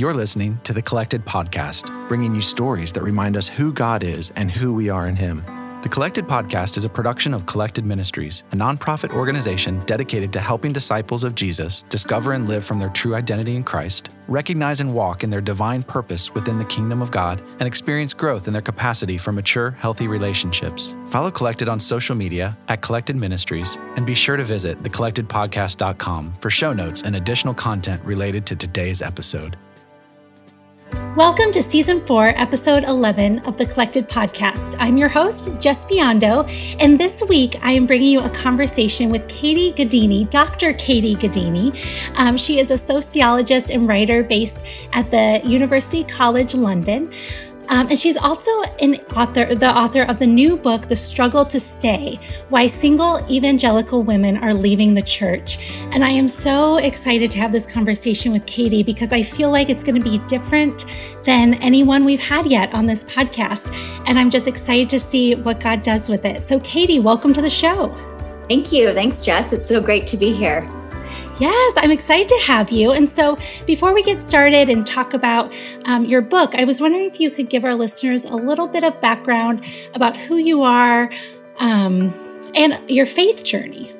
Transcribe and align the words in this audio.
You're 0.00 0.14
listening 0.14 0.58
to 0.64 0.72
the 0.72 0.80
Collected 0.80 1.26
Podcast, 1.26 2.08
bringing 2.08 2.34
you 2.34 2.40
stories 2.40 2.90
that 2.94 3.02
remind 3.02 3.36
us 3.36 3.48
who 3.48 3.70
God 3.70 4.02
is 4.02 4.30
and 4.30 4.50
who 4.50 4.72
we 4.72 4.88
are 4.88 5.06
in 5.06 5.14
Him. 5.14 5.44
The 5.82 5.90
Collected 5.90 6.26
Podcast 6.26 6.78
is 6.78 6.86
a 6.86 6.88
production 6.88 7.34
of 7.34 7.44
Collected 7.44 7.84
Ministries, 7.84 8.44
a 8.52 8.56
nonprofit 8.56 9.12
organization 9.12 9.78
dedicated 9.84 10.32
to 10.32 10.40
helping 10.40 10.72
disciples 10.72 11.22
of 11.22 11.34
Jesus 11.34 11.82
discover 11.90 12.32
and 12.32 12.48
live 12.48 12.64
from 12.64 12.78
their 12.78 12.88
true 12.88 13.14
identity 13.14 13.56
in 13.56 13.62
Christ, 13.62 14.08
recognize 14.26 14.80
and 14.80 14.94
walk 14.94 15.22
in 15.22 15.28
their 15.28 15.42
divine 15.42 15.82
purpose 15.82 16.32
within 16.32 16.56
the 16.56 16.64
kingdom 16.64 17.02
of 17.02 17.10
God, 17.10 17.42
and 17.58 17.66
experience 17.66 18.14
growth 18.14 18.46
in 18.46 18.54
their 18.54 18.62
capacity 18.62 19.18
for 19.18 19.32
mature, 19.32 19.72
healthy 19.72 20.08
relationships. 20.08 20.96
Follow 21.08 21.30
Collected 21.30 21.68
on 21.68 21.78
social 21.78 22.16
media 22.16 22.56
at 22.68 22.80
Collected 22.80 23.16
Ministries, 23.16 23.76
and 23.96 24.06
be 24.06 24.14
sure 24.14 24.38
to 24.38 24.44
visit 24.44 24.82
thecollectedpodcast.com 24.82 26.36
for 26.40 26.48
show 26.48 26.72
notes 26.72 27.02
and 27.02 27.16
additional 27.16 27.52
content 27.52 28.02
related 28.02 28.46
to 28.46 28.56
today's 28.56 29.02
episode. 29.02 29.58
Welcome 31.16 31.50
to 31.52 31.60
Season 31.60 32.06
4, 32.06 32.34
Episode 32.36 32.84
11 32.84 33.40
of 33.40 33.58
the 33.58 33.66
Collected 33.66 34.08
Podcast. 34.08 34.76
I'm 34.78 34.96
your 34.96 35.08
host, 35.08 35.48
Jes 35.60 35.84
Biondo, 35.84 36.48
and 36.78 37.00
this 37.00 37.24
week 37.28 37.56
I 37.62 37.72
am 37.72 37.84
bringing 37.84 38.12
you 38.12 38.20
a 38.20 38.30
conversation 38.30 39.10
with 39.10 39.26
Katie 39.28 39.72
Gaddini, 39.72 40.30
Dr. 40.30 40.72
Katie 40.74 41.16
Gaddini. 41.16 41.76
Um, 42.14 42.36
she 42.36 42.60
is 42.60 42.70
a 42.70 42.78
sociologist 42.78 43.70
and 43.70 43.88
writer 43.88 44.22
based 44.22 44.64
at 44.92 45.10
the 45.10 45.42
University 45.44 46.04
College 46.04 46.54
London. 46.54 47.12
Um, 47.70 47.86
and 47.88 47.98
she's 47.98 48.16
also 48.16 48.50
an 48.80 48.96
author, 49.16 49.54
the 49.54 49.70
author 49.70 50.02
of 50.02 50.18
the 50.18 50.26
new 50.26 50.56
book, 50.56 50.88
The 50.88 50.96
Struggle 50.96 51.44
to 51.46 51.60
Stay 51.60 52.18
Why 52.48 52.66
Single 52.66 53.24
Evangelical 53.30 54.02
Women 54.02 54.36
Are 54.38 54.52
Leaving 54.52 54.94
the 54.94 55.02
Church. 55.02 55.58
And 55.92 56.04
I 56.04 56.10
am 56.10 56.28
so 56.28 56.78
excited 56.78 57.30
to 57.30 57.38
have 57.38 57.52
this 57.52 57.66
conversation 57.66 58.32
with 58.32 58.44
Katie 58.46 58.82
because 58.82 59.12
I 59.12 59.22
feel 59.22 59.50
like 59.50 59.70
it's 59.70 59.84
going 59.84 60.02
to 60.02 60.10
be 60.10 60.18
different 60.26 60.84
than 61.24 61.54
anyone 61.54 62.04
we've 62.04 62.20
had 62.20 62.46
yet 62.46 62.74
on 62.74 62.86
this 62.86 63.04
podcast. 63.04 63.72
And 64.06 64.18
I'm 64.18 64.30
just 64.30 64.48
excited 64.48 64.88
to 64.90 64.98
see 64.98 65.36
what 65.36 65.60
God 65.60 65.82
does 65.82 66.08
with 66.08 66.24
it. 66.24 66.42
So, 66.42 66.58
Katie, 66.60 66.98
welcome 66.98 67.32
to 67.34 67.42
the 67.42 67.50
show. 67.50 67.94
Thank 68.48 68.72
you. 68.72 68.92
Thanks, 68.92 69.24
Jes. 69.24 69.52
It's 69.52 69.68
so 69.68 69.80
great 69.80 70.08
to 70.08 70.16
be 70.16 70.32
here. 70.32 70.68
Yes, 71.40 71.74
I'm 71.78 71.90
excited 71.90 72.28
to 72.28 72.38
have 72.44 72.70
you. 72.70 72.92
And 72.92 73.08
so, 73.08 73.38
before 73.64 73.94
we 73.94 74.02
get 74.02 74.20
started 74.20 74.68
and 74.68 74.86
talk 74.86 75.14
about 75.14 75.50
um, 75.86 76.04
your 76.04 76.20
book, 76.20 76.54
I 76.54 76.64
was 76.64 76.82
wondering 76.82 77.06
if 77.06 77.18
you 77.18 77.30
could 77.30 77.48
give 77.48 77.64
our 77.64 77.74
listeners 77.74 78.26
a 78.26 78.36
little 78.36 78.66
bit 78.66 78.84
of 78.84 79.00
background 79.00 79.64
about 79.94 80.18
who 80.18 80.36
you 80.36 80.62
are 80.62 81.10
um, 81.56 82.12
and 82.54 82.78
your 82.90 83.06
faith 83.06 83.42
journey. 83.42 83.90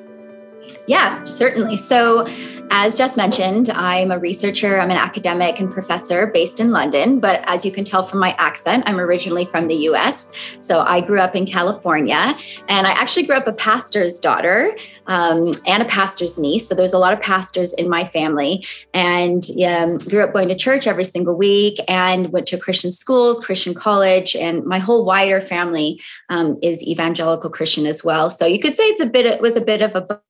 Yeah, 0.85 1.23
certainly. 1.23 1.77
So, 1.77 2.27
as 2.73 2.97
just 2.97 3.17
mentioned, 3.17 3.69
I'm 3.69 4.11
a 4.11 4.17
researcher, 4.17 4.79
I'm 4.79 4.89
an 4.91 4.97
academic 4.97 5.59
and 5.59 5.69
professor 5.69 6.27
based 6.27 6.61
in 6.61 6.71
London. 6.71 7.19
But 7.19 7.41
as 7.43 7.65
you 7.65 7.71
can 7.71 7.83
tell 7.83 8.05
from 8.05 8.19
my 8.19 8.33
accent, 8.37 8.85
I'm 8.87 8.97
originally 8.97 9.43
from 9.43 9.67
the 9.67 9.75
US. 9.89 10.31
So 10.59 10.79
I 10.79 11.01
grew 11.01 11.19
up 11.19 11.35
in 11.35 11.45
California 11.45 12.33
and 12.69 12.87
I 12.87 12.91
actually 12.91 13.23
grew 13.23 13.35
up 13.35 13.45
a 13.45 13.51
pastor's 13.51 14.21
daughter 14.21 14.73
um, 15.07 15.51
and 15.67 15.83
a 15.83 15.85
pastor's 15.85 16.39
niece. 16.39 16.65
So 16.69 16.73
there's 16.73 16.93
a 16.93 16.97
lot 16.97 17.11
of 17.11 17.19
pastors 17.19 17.73
in 17.73 17.89
my 17.89 18.05
family 18.05 18.65
and 18.93 19.45
um, 19.67 19.97
grew 19.97 20.23
up 20.23 20.31
going 20.31 20.47
to 20.47 20.55
church 20.55 20.87
every 20.87 21.03
single 21.03 21.35
week 21.35 21.77
and 21.89 22.31
went 22.31 22.47
to 22.47 22.57
Christian 22.57 22.91
schools, 22.91 23.41
Christian 23.41 23.73
college, 23.73 24.33
and 24.33 24.63
my 24.63 24.79
whole 24.79 25.03
wider 25.03 25.41
family 25.41 25.99
um, 26.29 26.57
is 26.61 26.81
evangelical 26.87 27.49
Christian 27.49 27.85
as 27.85 28.01
well. 28.01 28.29
So 28.29 28.45
you 28.45 28.59
could 28.59 28.77
say 28.77 28.85
it's 28.85 29.01
a 29.01 29.05
bit, 29.05 29.25
it 29.25 29.41
was 29.41 29.57
a 29.57 29.61
bit 29.61 29.81
of 29.81 29.93
a 29.93 30.21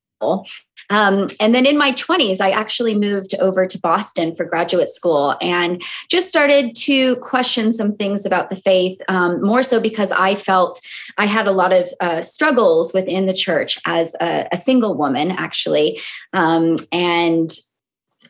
um, 0.91 1.27
and 1.39 1.55
then 1.55 1.65
in 1.65 1.77
my 1.77 1.93
20s, 1.93 2.41
I 2.41 2.49
actually 2.49 2.95
moved 2.95 3.33
over 3.39 3.65
to 3.65 3.79
Boston 3.79 4.35
for 4.35 4.43
graduate 4.43 4.89
school 4.89 5.37
and 5.41 5.81
just 6.09 6.27
started 6.27 6.75
to 6.75 7.15
question 7.17 7.71
some 7.71 7.93
things 7.93 8.25
about 8.25 8.49
the 8.49 8.57
faith, 8.57 9.01
um, 9.07 9.41
more 9.41 9.63
so 9.63 9.79
because 9.79 10.11
I 10.11 10.35
felt 10.35 10.81
I 11.17 11.27
had 11.27 11.47
a 11.47 11.53
lot 11.53 11.71
of 11.71 11.87
uh, 12.01 12.21
struggles 12.21 12.93
within 12.93 13.25
the 13.25 13.33
church 13.33 13.79
as 13.85 14.15
a, 14.19 14.49
a 14.51 14.57
single 14.57 14.95
woman, 14.95 15.31
actually. 15.31 16.01
Um, 16.33 16.75
and 16.91 17.49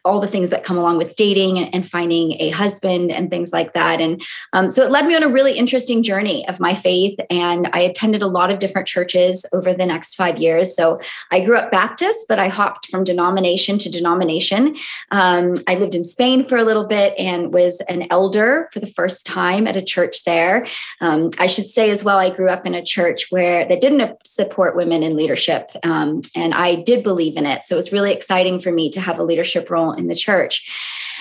all 0.04 0.20
the 0.20 0.28
things 0.28 0.50
that 0.50 0.64
come 0.64 0.78
along 0.78 0.98
with 0.98 1.16
dating 1.16 1.58
and, 1.58 1.74
and 1.74 1.90
finding 1.90 2.34
a 2.42 2.50
husband 2.50 3.12
and 3.12 3.30
things 3.30 3.54
like 3.54 3.74
that. 3.74 4.02
And 4.02 4.22
um, 4.54 4.70
so 4.70 4.84
it 4.84 4.92
led 4.92 5.06
me 5.06 5.16
on 5.16 5.24
a 5.24 5.30
really 5.30 5.54
interesting 5.58 6.02
journey 6.02 6.48
of 6.48 6.60
my 6.60 6.74
faith. 6.74 7.20
And 7.30 7.70
I 7.74 7.80
attended 7.80 8.22
a 8.22 8.28
lot 8.28 8.52
of 8.52 8.60
different 8.60 8.88
churches 8.88 9.46
over 9.54 9.74
the 9.74 9.86
next 9.86 10.16
five 10.16 10.38
years. 10.38 10.76
So 10.76 11.00
I 11.30 11.42
grew 11.42 11.58
up 11.58 11.72
Baptist, 11.72 12.26
but 12.28 12.40
I 12.40 12.48
hopped 12.48 12.88
from 12.88 13.04
denomination 13.04 13.78
to 13.80 13.90
denomination. 13.90 14.76
Um, 15.12 15.56
I 15.68 15.76
lived 15.76 15.96
in 15.96 16.04
Spain 16.04 16.44
for 16.44 16.58
a 16.58 16.64
little 16.64 16.86
bit 16.86 17.14
and 17.18 17.54
was 17.54 17.80
an 17.82 18.08
elder 18.10 18.70
for 18.72 18.80
the 18.80 18.88
first 18.88 19.26
time 19.26 19.68
at 19.68 19.78
a 19.78 19.84
church 19.84 20.24
there. 20.24 20.68
Um, 21.00 21.32
I 21.38 21.48
should 21.48 21.68
say 21.68 21.92
as 21.92 22.04
well, 22.04 22.18
I 22.18 22.36
grew 22.36 22.50
up 22.50 22.66
in 22.66 22.74
a 22.74 22.84
church 22.84 23.28
where 23.30 23.68
that 23.68 23.82
didn't 23.82 24.18
support 24.26 24.76
women 24.76 25.04
in 25.04 25.16
leadership. 25.16 25.72
Um, 25.84 26.22
and 26.36 26.54
I 26.54 26.76
did 26.76 27.04
believe 27.04 27.38
in 27.38 27.46
it. 27.46 27.64
So 27.64 27.76
it 27.76 27.78
was 27.78 27.92
really 27.92 28.12
exciting 28.12 28.60
for 28.60 28.72
me 28.72 28.90
to 28.92 29.02
have 29.02 29.20
a 29.20 29.24
leadership 29.24 29.70
role 29.70 29.91
in 29.94 30.07
the 30.07 30.16
church. 30.16 30.68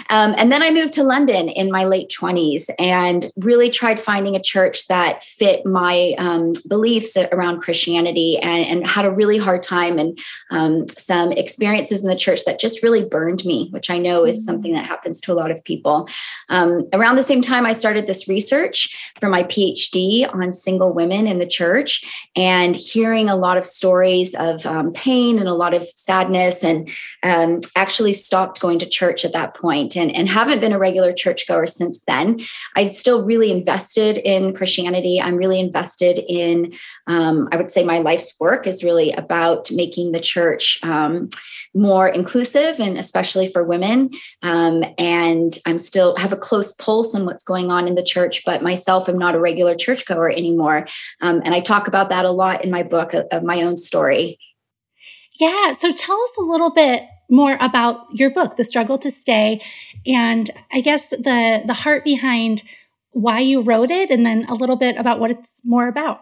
Um, 0.08 0.34
and 0.38 0.50
then 0.50 0.62
I 0.62 0.70
moved 0.70 0.94
to 0.94 1.02
London 1.02 1.48
in 1.48 1.70
my 1.70 1.84
late 1.84 2.10
20s 2.10 2.70
and 2.78 3.30
really 3.36 3.70
tried 3.70 4.00
finding 4.00 4.34
a 4.34 4.42
church 4.42 4.86
that 4.88 5.22
fit 5.22 5.66
my 5.66 6.14
um, 6.16 6.54
beliefs 6.68 7.16
around 7.16 7.60
Christianity 7.60 8.38
and, 8.38 8.64
and, 8.66 8.86
had 8.90 9.04
a 9.04 9.10
really 9.10 9.36
hard 9.36 9.62
time 9.62 9.98
and 9.98 10.18
um, 10.50 10.88
some 10.96 11.32
experiences 11.32 12.02
in 12.02 12.08
the 12.08 12.16
church 12.16 12.44
that 12.44 12.58
just 12.58 12.82
really 12.82 13.06
burned 13.06 13.44
me, 13.44 13.68
which 13.70 13.90
I 13.90 13.98
know 13.98 14.24
is 14.24 14.44
something 14.44 14.72
that 14.72 14.86
happens 14.86 15.20
to 15.20 15.32
a 15.32 15.34
lot 15.34 15.50
of 15.50 15.62
people. 15.64 16.08
Um, 16.48 16.88
around 16.92 17.16
the 17.16 17.22
same 17.22 17.42
time, 17.42 17.66
I 17.66 17.72
started 17.72 18.06
this 18.06 18.26
research 18.26 18.96
for 19.20 19.28
my 19.28 19.42
PhD 19.44 20.32
on 20.34 20.54
single 20.54 20.94
women 20.94 21.26
in 21.26 21.38
the 21.38 21.46
church 21.46 22.04
and 22.34 22.74
hearing 22.74 23.28
a 23.28 23.36
lot 23.36 23.58
of 23.58 23.66
stories 23.66 24.34
of 24.34 24.64
um, 24.64 24.92
pain 24.92 25.38
and 25.38 25.46
a 25.46 25.54
lot 25.54 25.74
of 25.74 25.86
sadness, 25.94 26.64
and 26.64 26.88
um, 27.22 27.60
actually 27.76 28.12
stopped 28.12 28.59
going 28.60 28.78
to 28.78 28.86
church 28.86 29.24
at 29.24 29.32
that 29.32 29.54
point 29.54 29.96
and, 29.96 30.14
and 30.14 30.28
haven't 30.28 30.60
been 30.60 30.72
a 30.72 30.78
regular 30.78 31.12
churchgoer 31.12 31.66
since 31.66 32.02
then. 32.06 32.40
I 32.76 32.86
still 32.86 33.24
really 33.24 33.50
invested 33.50 34.18
in 34.18 34.54
Christianity. 34.54 35.20
I'm 35.20 35.36
really 35.36 35.58
invested 35.58 36.18
in, 36.28 36.74
um, 37.06 37.48
I 37.50 37.56
would 37.56 37.70
say 37.70 37.82
my 37.82 37.98
life's 37.98 38.38
work 38.38 38.66
is 38.66 38.84
really 38.84 39.12
about 39.12 39.70
making 39.72 40.12
the 40.12 40.20
church 40.20 40.78
um, 40.82 41.30
more 41.74 42.08
inclusive 42.08 42.80
and 42.80 42.98
especially 42.98 43.46
for 43.48 43.64
women. 43.64 44.10
Um, 44.42 44.84
and 44.98 45.58
I'm 45.66 45.78
still 45.78 46.16
have 46.16 46.32
a 46.32 46.36
close 46.36 46.72
pulse 46.72 47.14
on 47.14 47.24
what's 47.24 47.44
going 47.44 47.70
on 47.70 47.88
in 47.88 47.94
the 47.94 48.02
church, 48.02 48.44
but 48.44 48.62
myself, 48.62 49.08
I'm 49.08 49.18
not 49.18 49.34
a 49.34 49.40
regular 49.40 49.74
churchgoer 49.74 50.30
anymore. 50.30 50.86
Um, 51.20 51.42
and 51.44 51.54
I 51.54 51.60
talk 51.60 51.88
about 51.88 52.10
that 52.10 52.24
a 52.24 52.30
lot 52.30 52.64
in 52.64 52.70
my 52.70 52.82
book 52.82 53.14
of, 53.14 53.26
of 53.30 53.42
my 53.42 53.62
own 53.62 53.76
story. 53.76 54.38
Yeah. 55.38 55.72
So 55.72 55.92
tell 55.92 56.20
us 56.20 56.36
a 56.38 56.42
little 56.42 56.70
bit 56.70 57.02
more 57.30 57.56
about 57.60 58.06
your 58.12 58.30
book, 58.30 58.56
The 58.56 58.64
Struggle 58.64 58.98
to 58.98 59.10
Stay, 59.10 59.60
and 60.06 60.50
I 60.72 60.80
guess 60.80 61.10
the 61.10 61.62
the 61.64 61.74
heart 61.74 62.04
behind 62.04 62.62
why 63.12 63.40
you 63.40 63.60
wrote 63.60 63.90
it 63.90 64.10
and 64.10 64.24
then 64.24 64.44
a 64.46 64.54
little 64.54 64.76
bit 64.76 64.96
about 64.96 65.20
what 65.20 65.30
it's 65.30 65.60
more 65.64 65.88
about. 65.88 66.20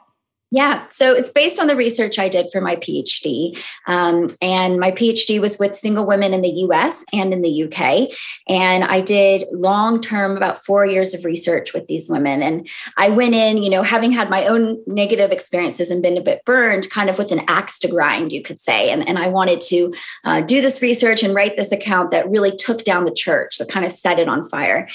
Yeah, 0.50 0.86
so 0.88 1.14
it's 1.14 1.28
based 1.28 1.60
on 1.60 1.66
the 1.66 1.76
research 1.76 2.19
I 2.19 2.31
did 2.31 2.47
for 2.50 2.62
my 2.62 2.76
PhD. 2.76 3.59
Um, 3.86 4.28
and 4.41 4.81
my 4.81 4.91
PhD 4.92 5.41
was 5.41 5.59
with 5.59 5.76
single 5.76 6.06
women 6.06 6.32
in 6.32 6.41
the 6.41 6.48
US 6.48 7.04
and 7.12 7.34
in 7.34 7.42
the 7.42 7.64
UK. 7.64 8.09
And 8.48 8.82
I 8.84 9.03
did 9.03 9.44
long 9.53 10.00
term, 10.00 10.38
about 10.38 10.64
four 10.64 10.86
years 10.86 11.12
of 11.12 11.26
research 11.26 11.75
with 11.75 11.86
these 11.86 12.09
women. 12.09 12.42
And 12.42 12.66
I 12.97 13.10
went 13.10 13.34
in, 13.34 13.62
you 13.62 13.69
know, 13.69 13.82
having 13.82 14.10
had 14.10 14.31
my 14.31 14.47
own 14.47 14.82
negative 14.86 15.32
experiences 15.32 15.91
and 15.91 16.03
been 16.03 16.16
a 16.16 16.22
bit 16.22 16.42
burned, 16.47 16.88
kind 16.88 17.10
of 17.10 17.19
with 17.19 17.30
an 17.30 17.42
axe 17.47 17.78
to 17.80 17.88
grind, 17.88 18.32
you 18.32 18.42
could 18.42 18.60
say. 18.60 18.91
And, 18.91 19.06
and 19.06 19.19
I 19.19 19.28
wanted 19.28 19.60
to 19.62 19.92
uh, 20.25 20.41
do 20.41 20.62
this 20.62 20.80
research 20.80 21.22
and 21.22 21.34
write 21.34 21.59
this 21.59 21.72
account 21.72 22.10
that 22.12 22.28
really 22.30 22.56
took 22.56 22.84
down 22.84 23.04
the 23.04 23.12
church, 23.12 23.59
that 23.59 23.68
kind 23.68 23.84
of 23.84 23.92
set 23.92 24.18
it 24.18 24.28
on 24.28 24.48
fire. 24.48 24.89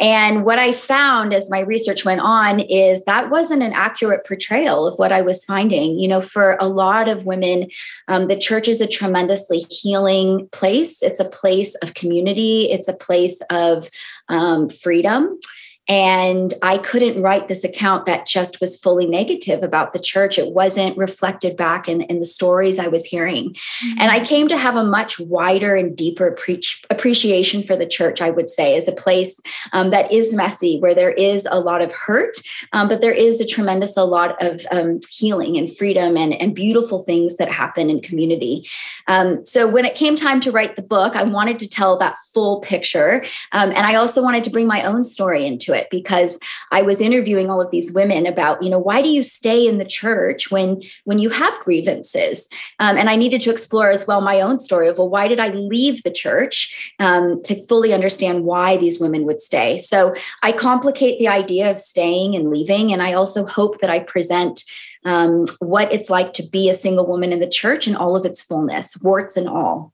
And 0.00 0.44
what 0.44 0.58
I 0.58 0.72
found 0.72 1.32
as 1.32 1.48
my 1.48 1.60
research 1.60 2.04
went 2.04 2.22
on 2.22 2.58
is 2.58 3.04
that 3.04 3.30
wasn't 3.30 3.62
an 3.62 3.72
accurate 3.72 4.26
portrayal 4.26 4.86
of 4.86 4.95
what 4.98 5.12
I 5.12 5.22
was 5.22 5.44
finding. 5.44 5.98
You 5.98 6.08
know, 6.08 6.20
for 6.20 6.56
a 6.60 6.68
lot 6.68 7.08
of 7.08 7.24
women, 7.24 7.68
um, 8.08 8.28
the 8.28 8.38
church 8.38 8.68
is 8.68 8.80
a 8.80 8.86
tremendously 8.86 9.60
healing 9.70 10.48
place. 10.52 11.02
It's 11.02 11.20
a 11.20 11.24
place 11.24 11.74
of 11.76 11.94
community, 11.94 12.70
it's 12.70 12.88
a 12.88 12.96
place 12.96 13.40
of 13.50 13.88
um, 14.28 14.68
freedom. 14.68 15.38
And 15.88 16.52
I 16.62 16.78
couldn't 16.78 17.22
write 17.22 17.48
this 17.48 17.62
account 17.62 18.06
that 18.06 18.26
just 18.26 18.60
was 18.60 18.76
fully 18.76 19.06
negative 19.06 19.62
about 19.62 19.92
the 19.92 20.00
church. 20.00 20.38
It 20.38 20.52
wasn't 20.52 20.96
reflected 20.96 21.56
back 21.56 21.88
in, 21.88 22.02
in 22.02 22.18
the 22.18 22.26
stories 22.26 22.78
I 22.78 22.88
was 22.88 23.04
hearing. 23.04 23.50
Mm-hmm. 23.50 24.00
And 24.00 24.10
I 24.10 24.24
came 24.24 24.48
to 24.48 24.56
have 24.56 24.74
a 24.74 24.84
much 24.84 25.20
wider 25.20 25.74
and 25.74 25.96
deeper 25.96 26.32
pre- 26.32 26.62
appreciation 26.90 27.62
for 27.62 27.76
the 27.76 27.86
church, 27.86 28.20
I 28.20 28.30
would 28.30 28.50
say, 28.50 28.76
as 28.76 28.88
a 28.88 28.92
place 28.92 29.38
um, 29.72 29.90
that 29.90 30.10
is 30.10 30.34
messy, 30.34 30.78
where 30.80 30.94
there 30.94 31.12
is 31.12 31.46
a 31.50 31.60
lot 31.60 31.82
of 31.82 31.92
hurt, 31.92 32.36
um, 32.72 32.88
but 32.88 33.00
there 33.00 33.12
is 33.12 33.40
a 33.40 33.46
tremendous 33.46 33.96
a 33.96 34.04
lot 34.04 34.42
of 34.42 34.66
um, 34.72 35.00
healing 35.08 35.56
and 35.56 35.74
freedom 35.76 36.16
and, 36.16 36.34
and 36.34 36.54
beautiful 36.54 37.02
things 37.04 37.36
that 37.36 37.50
happen 37.50 37.90
in 37.90 38.00
community. 38.00 38.68
Um, 39.06 39.44
so 39.44 39.68
when 39.68 39.84
it 39.84 39.94
came 39.94 40.16
time 40.16 40.40
to 40.40 40.50
write 40.50 40.76
the 40.76 40.82
book, 40.82 41.14
I 41.14 41.22
wanted 41.22 41.58
to 41.60 41.68
tell 41.68 41.96
that 41.98 42.16
full 42.34 42.60
picture. 42.60 43.24
Um, 43.52 43.70
and 43.70 43.86
I 43.86 43.94
also 43.94 44.22
wanted 44.22 44.42
to 44.44 44.50
bring 44.50 44.66
my 44.66 44.82
own 44.82 45.04
story 45.04 45.46
into 45.46 45.72
it 45.72 45.75
because 45.90 46.38
I 46.72 46.82
was 46.82 47.00
interviewing 47.00 47.50
all 47.50 47.60
of 47.60 47.70
these 47.70 47.92
women 47.92 48.26
about, 48.26 48.62
you 48.62 48.70
know, 48.70 48.78
why 48.78 49.02
do 49.02 49.08
you 49.08 49.22
stay 49.22 49.66
in 49.66 49.78
the 49.78 49.84
church 49.84 50.50
when 50.50 50.82
when 51.04 51.18
you 51.18 51.30
have 51.30 51.58
grievances? 51.60 52.48
Um, 52.78 52.96
and 52.96 53.08
I 53.08 53.16
needed 53.16 53.40
to 53.42 53.50
explore 53.50 53.90
as 53.90 54.06
well 54.06 54.20
my 54.20 54.40
own 54.40 54.58
story 54.60 54.88
of, 54.88 54.98
well, 54.98 55.08
why 55.08 55.28
did 55.28 55.40
I 55.40 55.48
leave 55.48 56.02
the 56.02 56.10
church 56.10 56.94
um, 56.98 57.42
to 57.42 57.54
fully 57.66 57.92
understand 57.92 58.44
why 58.44 58.76
these 58.76 59.00
women 59.00 59.24
would 59.24 59.40
stay? 59.40 59.78
So 59.78 60.14
I 60.42 60.52
complicate 60.52 61.18
the 61.18 61.28
idea 61.28 61.70
of 61.70 61.78
staying 61.78 62.34
and 62.34 62.50
leaving. 62.50 62.92
And 62.92 63.02
I 63.02 63.12
also 63.12 63.46
hope 63.46 63.80
that 63.80 63.90
I 63.90 64.00
present 64.00 64.64
um, 65.04 65.46
what 65.60 65.92
it's 65.92 66.10
like 66.10 66.32
to 66.34 66.42
be 66.42 66.68
a 66.68 66.74
single 66.74 67.06
woman 67.06 67.32
in 67.32 67.40
the 67.40 67.48
church 67.48 67.86
in 67.86 67.94
all 67.94 68.16
of 68.16 68.24
its 68.24 68.42
fullness, 68.42 68.96
warts 69.02 69.36
and 69.36 69.48
all. 69.48 69.92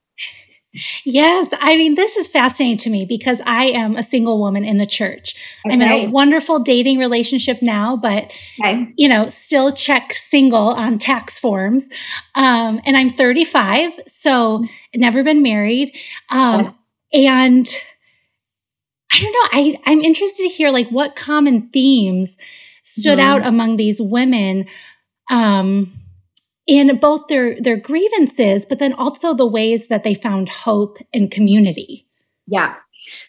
Yes. 1.04 1.52
I 1.60 1.76
mean, 1.76 1.94
this 1.94 2.16
is 2.16 2.26
fascinating 2.26 2.78
to 2.78 2.90
me 2.90 3.04
because 3.04 3.42
I 3.44 3.64
am 3.66 3.96
a 3.96 4.02
single 4.02 4.38
woman 4.38 4.64
in 4.64 4.78
the 4.78 4.86
church. 4.86 5.34
Okay. 5.66 5.74
I'm 5.74 5.82
in 5.82 5.88
a 5.88 6.06
wonderful 6.08 6.60
dating 6.60 6.98
relationship 6.98 7.60
now, 7.60 7.96
but, 7.96 8.32
okay. 8.60 8.92
you 8.96 9.08
know, 9.08 9.28
still 9.28 9.72
check 9.72 10.12
single 10.12 10.68
on 10.68 10.98
tax 10.98 11.38
forms. 11.38 11.88
Um, 12.34 12.80
and 12.86 12.96
I'm 12.96 13.10
35, 13.10 14.00
so 14.06 14.64
never 14.94 15.22
been 15.22 15.42
married. 15.42 15.94
Um, 16.30 16.74
and 17.12 17.68
I 19.12 19.20
don't 19.20 19.32
know. 19.32 19.48
I, 19.52 19.80
I'm 19.84 20.00
interested 20.00 20.44
to 20.44 20.48
hear 20.48 20.70
like 20.70 20.88
what 20.88 21.16
common 21.16 21.68
themes 21.68 22.38
stood 22.82 23.18
mm-hmm. 23.18 23.42
out 23.42 23.46
among 23.46 23.76
these 23.76 24.00
women 24.00 24.66
um, 25.30 25.92
in 26.72 26.96
both 26.96 27.26
their 27.28 27.60
their 27.60 27.76
grievances, 27.76 28.64
but 28.64 28.78
then 28.78 28.94
also 28.94 29.34
the 29.34 29.46
ways 29.46 29.88
that 29.88 30.04
they 30.04 30.14
found 30.14 30.48
hope 30.48 30.96
and 31.12 31.30
community. 31.30 32.06
Yeah. 32.46 32.76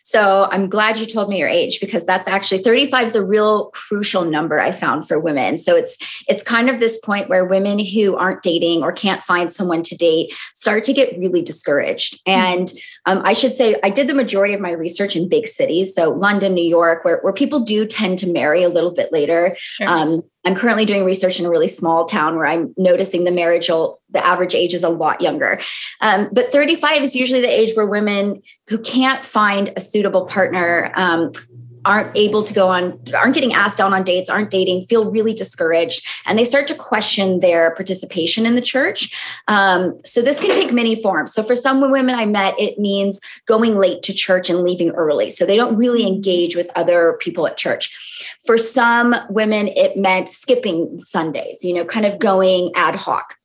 So 0.03 0.47
I'm 0.51 0.69
glad 0.69 0.99
you 0.99 1.05
told 1.05 1.29
me 1.29 1.39
your 1.39 1.49
age 1.49 1.81
because 1.81 2.05
that's 2.05 2.27
actually 2.27 2.61
35 2.61 3.05
is 3.05 3.15
a 3.15 3.25
real 3.25 3.71
crucial 3.71 4.23
number 4.23 4.59
I 4.59 4.71
found 4.71 5.07
for 5.07 5.19
women. 5.19 5.57
So 5.57 5.75
it's 5.75 5.97
it's 6.29 6.41
kind 6.41 6.69
of 6.69 6.79
this 6.79 6.97
point 6.99 7.27
where 7.27 7.43
women 7.43 7.79
who 7.79 8.15
aren't 8.15 8.43
dating 8.43 8.81
or 8.81 8.93
can't 8.93 9.23
find 9.23 9.51
someone 9.51 9.81
to 9.81 9.97
date 9.97 10.31
start 10.53 10.85
to 10.85 10.93
get 10.93 11.17
really 11.17 11.41
discouraged. 11.41 12.13
Mm-hmm. 12.25 12.39
And 12.39 12.73
um, 13.07 13.21
I 13.25 13.33
should 13.33 13.55
say 13.55 13.75
I 13.83 13.89
did 13.89 14.07
the 14.07 14.13
majority 14.13 14.53
of 14.53 14.61
my 14.61 14.71
research 14.71 15.17
in 15.17 15.27
big 15.27 15.47
cities, 15.47 15.93
so 15.93 16.11
London, 16.11 16.53
New 16.53 16.63
York, 16.63 17.03
where 17.03 17.19
where 17.21 17.33
people 17.33 17.59
do 17.59 17.85
tend 17.85 18.19
to 18.19 18.31
marry 18.31 18.63
a 18.63 18.69
little 18.69 18.93
bit 18.93 19.11
later. 19.11 19.57
Sure. 19.57 19.89
Um, 19.89 20.21
I'm 20.45 20.55
currently 20.55 20.85
doing 20.85 21.05
research 21.05 21.39
in 21.39 21.45
a 21.45 21.49
really 21.49 21.67
small 21.67 22.05
town 22.05 22.35
where 22.35 22.45
I'm 22.45 22.73
noticing 22.77 23.23
the 23.23 23.31
marriage, 23.31 23.67
the 23.67 24.25
average 24.25 24.53
age 24.53 24.73
is 24.73 24.83
a 24.83 24.89
lot 24.89 25.21
younger. 25.21 25.59
Um, 26.01 26.29
but 26.31 26.51
35 26.51 27.01
is 27.01 27.15
usually 27.15 27.41
the 27.41 27.47
age 27.47 27.75
where 27.75 27.87
women 27.87 28.41
who 28.67 28.77
can't 28.77 29.25
find 29.25 29.71
a 29.75 29.81
suitable 29.81 30.25
partner 30.25 30.91
um, 30.95 31.31
aren't 31.85 32.15
able 32.15 32.43
to 32.43 32.53
go 32.53 32.67
on, 32.67 32.99
aren't 33.13 33.33
getting 33.33 33.53
asked 33.53 33.79
out 33.79 33.93
on 33.93 34.03
dates, 34.03 34.29
aren't 34.29 34.49
dating, 34.49 34.85
feel 34.85 35.11
really 35.11 35.33
discouraged, 35.33 36.05
and 36.25 36.37
they 36.37 36.45
start 36.45 36.67
to 36.67 36.75
question 36.75 37.39
their 37.39 37.71
participation 37.75 38.45
in 38.45 38.55
the 38.55 38.61
church. 38.61 39.13
Um, 39.47 39.99
so 40.05 40.21
this 40.21 40.39
can 40.39 40.51
take 40.51 40.71
many 40.71 41.01
forms. 41.01 41.33
So 41.33 41.43
for 41.43 41.55
some 41.55 41.91
women 41.91 42.15
I 42.15 42.25
met, 42.25 42.55
it 42.59 42.79
means 42.79 43.19
going 43.45 43.77
late 43.77 44.01
to 44.03 44.13
church 44.13 44.49
and 44.49 44.61
leaving 44.61 44.91
early. 44.91 45.29
So 45.29 45.45
they 45.45 45.55
don't 45.55 45.75
really 45.75 46.05
engage 46.07 46.55
with 46.55 46.69
other 46.75 47.17
people 47.19 47.47
at 47.47 47.57
church. 47.57 47.95
For 48.45 48.57
some 48.57 49.15
women, 49.29 49.67
it 49.69 49.97
meant 49.97 50.29
skipping 50.29 51.01
Sundays, 51.05 51.63
you 51.63 51.73
know, 51.73 51.85
kind 51.85 52.05
of 52.05 52.19
going 52.19 52.71
ad 52.75 52.95
hoc. 52.95 53.37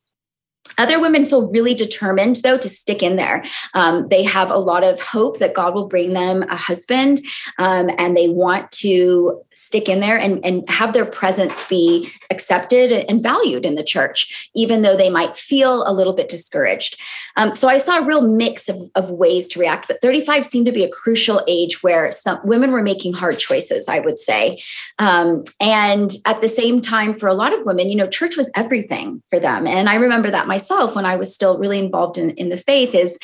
Other 0.79 0.99
women 0.99 1.25
feel 1.25 1.51
really 1.51 1.73
determined, 1.73 2.37
though, 2.37 2.57
to 2.57 2.69
stick 2.69 3.03
in 3.03 3.17
there. 3.17 3.43
Um, 3.73 4.07
they 4.07 4.23
have 4.23 4.49
a 4.49 4.57
lot 4.57 4.83
of 4.83 4.99
hope 5.01 5.39
that 5.39 5.53
God 5.53 5.75
will 5.75 5.87
bring 5.87 6.13
them 6.13 6.43
a 6.43 6.55
husband, 6.55 7.21
um, 7.57 7.91
and 7.97 8.15
they 8.15 8.29
want 8.29 8.71
to 8.71 9.43
stick 9.53 9.89
in 9.89 9.99
there 9.99 10.17
and, 10.17 10.43
and 10.45 10.67
have 10.69 10.93
their 10.93 11.05
presence 11.05 11.61
be 11.67 12.09
accepted 12.31 12.91
and 12.91 13.21
valued 13.21 13.65
in 13.65 13.75
the 13.75 13.83
church, 13.83 14.49
even 14.55 14.81
though 14.83 14.95
they 14.95 15.09
might 15.09 15.35
feel 15.35 15.83
a 15.85 15.91
little 15.91 16.13
bit 16.13 16.29
discouraged. 16.29 16.97
Um, 17.35 17.53
so 17.53 17.67
I 17.67 17.77
saw 17.77 17.99
a 17.99 18.05
real 18.05 18.21
mix 18.21 18.69
of, 18.69 18.77
of 18.95 19.11
ways 19.11 19.47
to 19.49 19.59
react, 19.59 19.87
but 19.89 20.01
35 20.01 20.45
seemed 20.45 20.65
to 20.65 20.71
be 20.71 20.85
a 20.85 20.89
crucial 20.89 21.43
age 21.45 21.83
where 21.83 22.09
some 22.11 22.39
women 22.45 22.71
were 22.71 22.81
making 22.81 23.13
hard 23.13 23.37
choices, 23.37 23.89
I 23.89 23.99
would 23.99 24.17
say. 24.17 24.61
Um, 24.97 25.43
and 25.59 26.11
at 26.25 26.39
the 26.39 26.49
same 26.49 26.79
time, 26.79 27.19
for 27.19 27.27
a 27.27 27.33
lot 27.33 27.53
of 27.53 27.65
women, 27.65 27.89
you 27.89 27.97
know, 27.97 28.07
church 28.07 28.37
was 28.37 28.49
everything 28.55 29.21
for 29.29 29.39
them. 29.41 29.67
And 29.67 29.89
I 29.89 29.95
remember 29.95 30.31
that 30.31 30.47
myself 30.47 30.68
when 30.69 31.05
I 31.05 31.15
was 31.15 31.33
still 31.33 31.57
really 31.57 31.79
involved 31.79 32.17
in, 32.17 32.31
in 32.31 32.49
the 32.49 32.57
faith 32.57 32.93
is 32.93 33.17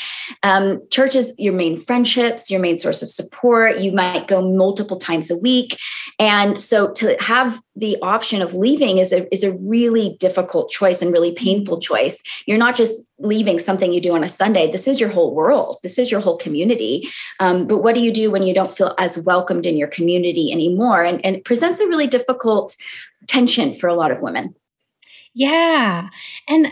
um, 0.44 0.82
church 0.90 1.16
is 1.16 1.34
your 1.38 1.54
main 1.54 1.80
friendships, 1.80 2.50
your 2.50 2.60
main 2.60 2.78
source 2.78 3.02
of 3.02 3.10
support. 3.10 3.80
You 3.80 3.92
might 3.92 4.28
go 4.28 4.42
multiple 4.42 4.98
times 4.98 5.30
a 5.30 5.38
week. 5.38 5.78
And 6.20 6.60
so 6.60 6.92
to 6.94 7.16
have 7.20 7.62
the 7.76 7.98
option 8.02 8.42
of 8.42 8.54
leaving 8.54 8.98
is 8.98 9.14
a, 9.14 9.32
is 9.34 9.44
a 9.44 9.54
really 9.54 10.18
difficult 10.20 10.72
choice 10.72 11.02
and 11.02 11.12
really 11.12 11.34
painful 11.34 11.80
choice. 11.80 12.22
You're 12.46 12.58
not 12.58 12.76
just 12.76 13.02
leaving 13.20 13.60
something 13.60 13.94
you 13.94 14.02
do 14.02 14.14
on 14.14 14.24
a 14.24 14.30
Sunday. 14.30 14.72
This 14.72 14.88
is 14.88 15.00
your 15.00 15.10
whole 15.10 15.34
world. 15.34 15.78
This 15.84 15.98
is 16.00 16.12
your 16.12 16.22
whole 16.22 16.38
community. 16.38 17.10
Um, 17.40 17.68
but 17.68 17.80
what 17.80 17.96
do 17.96 18.02
you 18.02 18.12
do 18.12 18.32
when 18.32 18.44
you 18.44 18.54
don't 18.54 18.76
feel 18.76 18.96
as 18.98 19.18
welcomed 19.18 19.66
in 19.66 19.78
your 19.78 19.88
community 19.88 20.52
anymore? 20.52 21.04
And, 21.04 21.26
and 21.26 21.38
it 21.38 21.46
presents 21.46 21.80
a 21.80 21.88
really 21.88 22.08
difficult 22.08 22.76
tension 23.28 23.76
for 23.76 23.88
a 23.88 23.96
lot 23.96 24.12
of 24.12 24.22
women. 24.22 24.56
Yeah. 25.34 26.10
And 26.48 26.72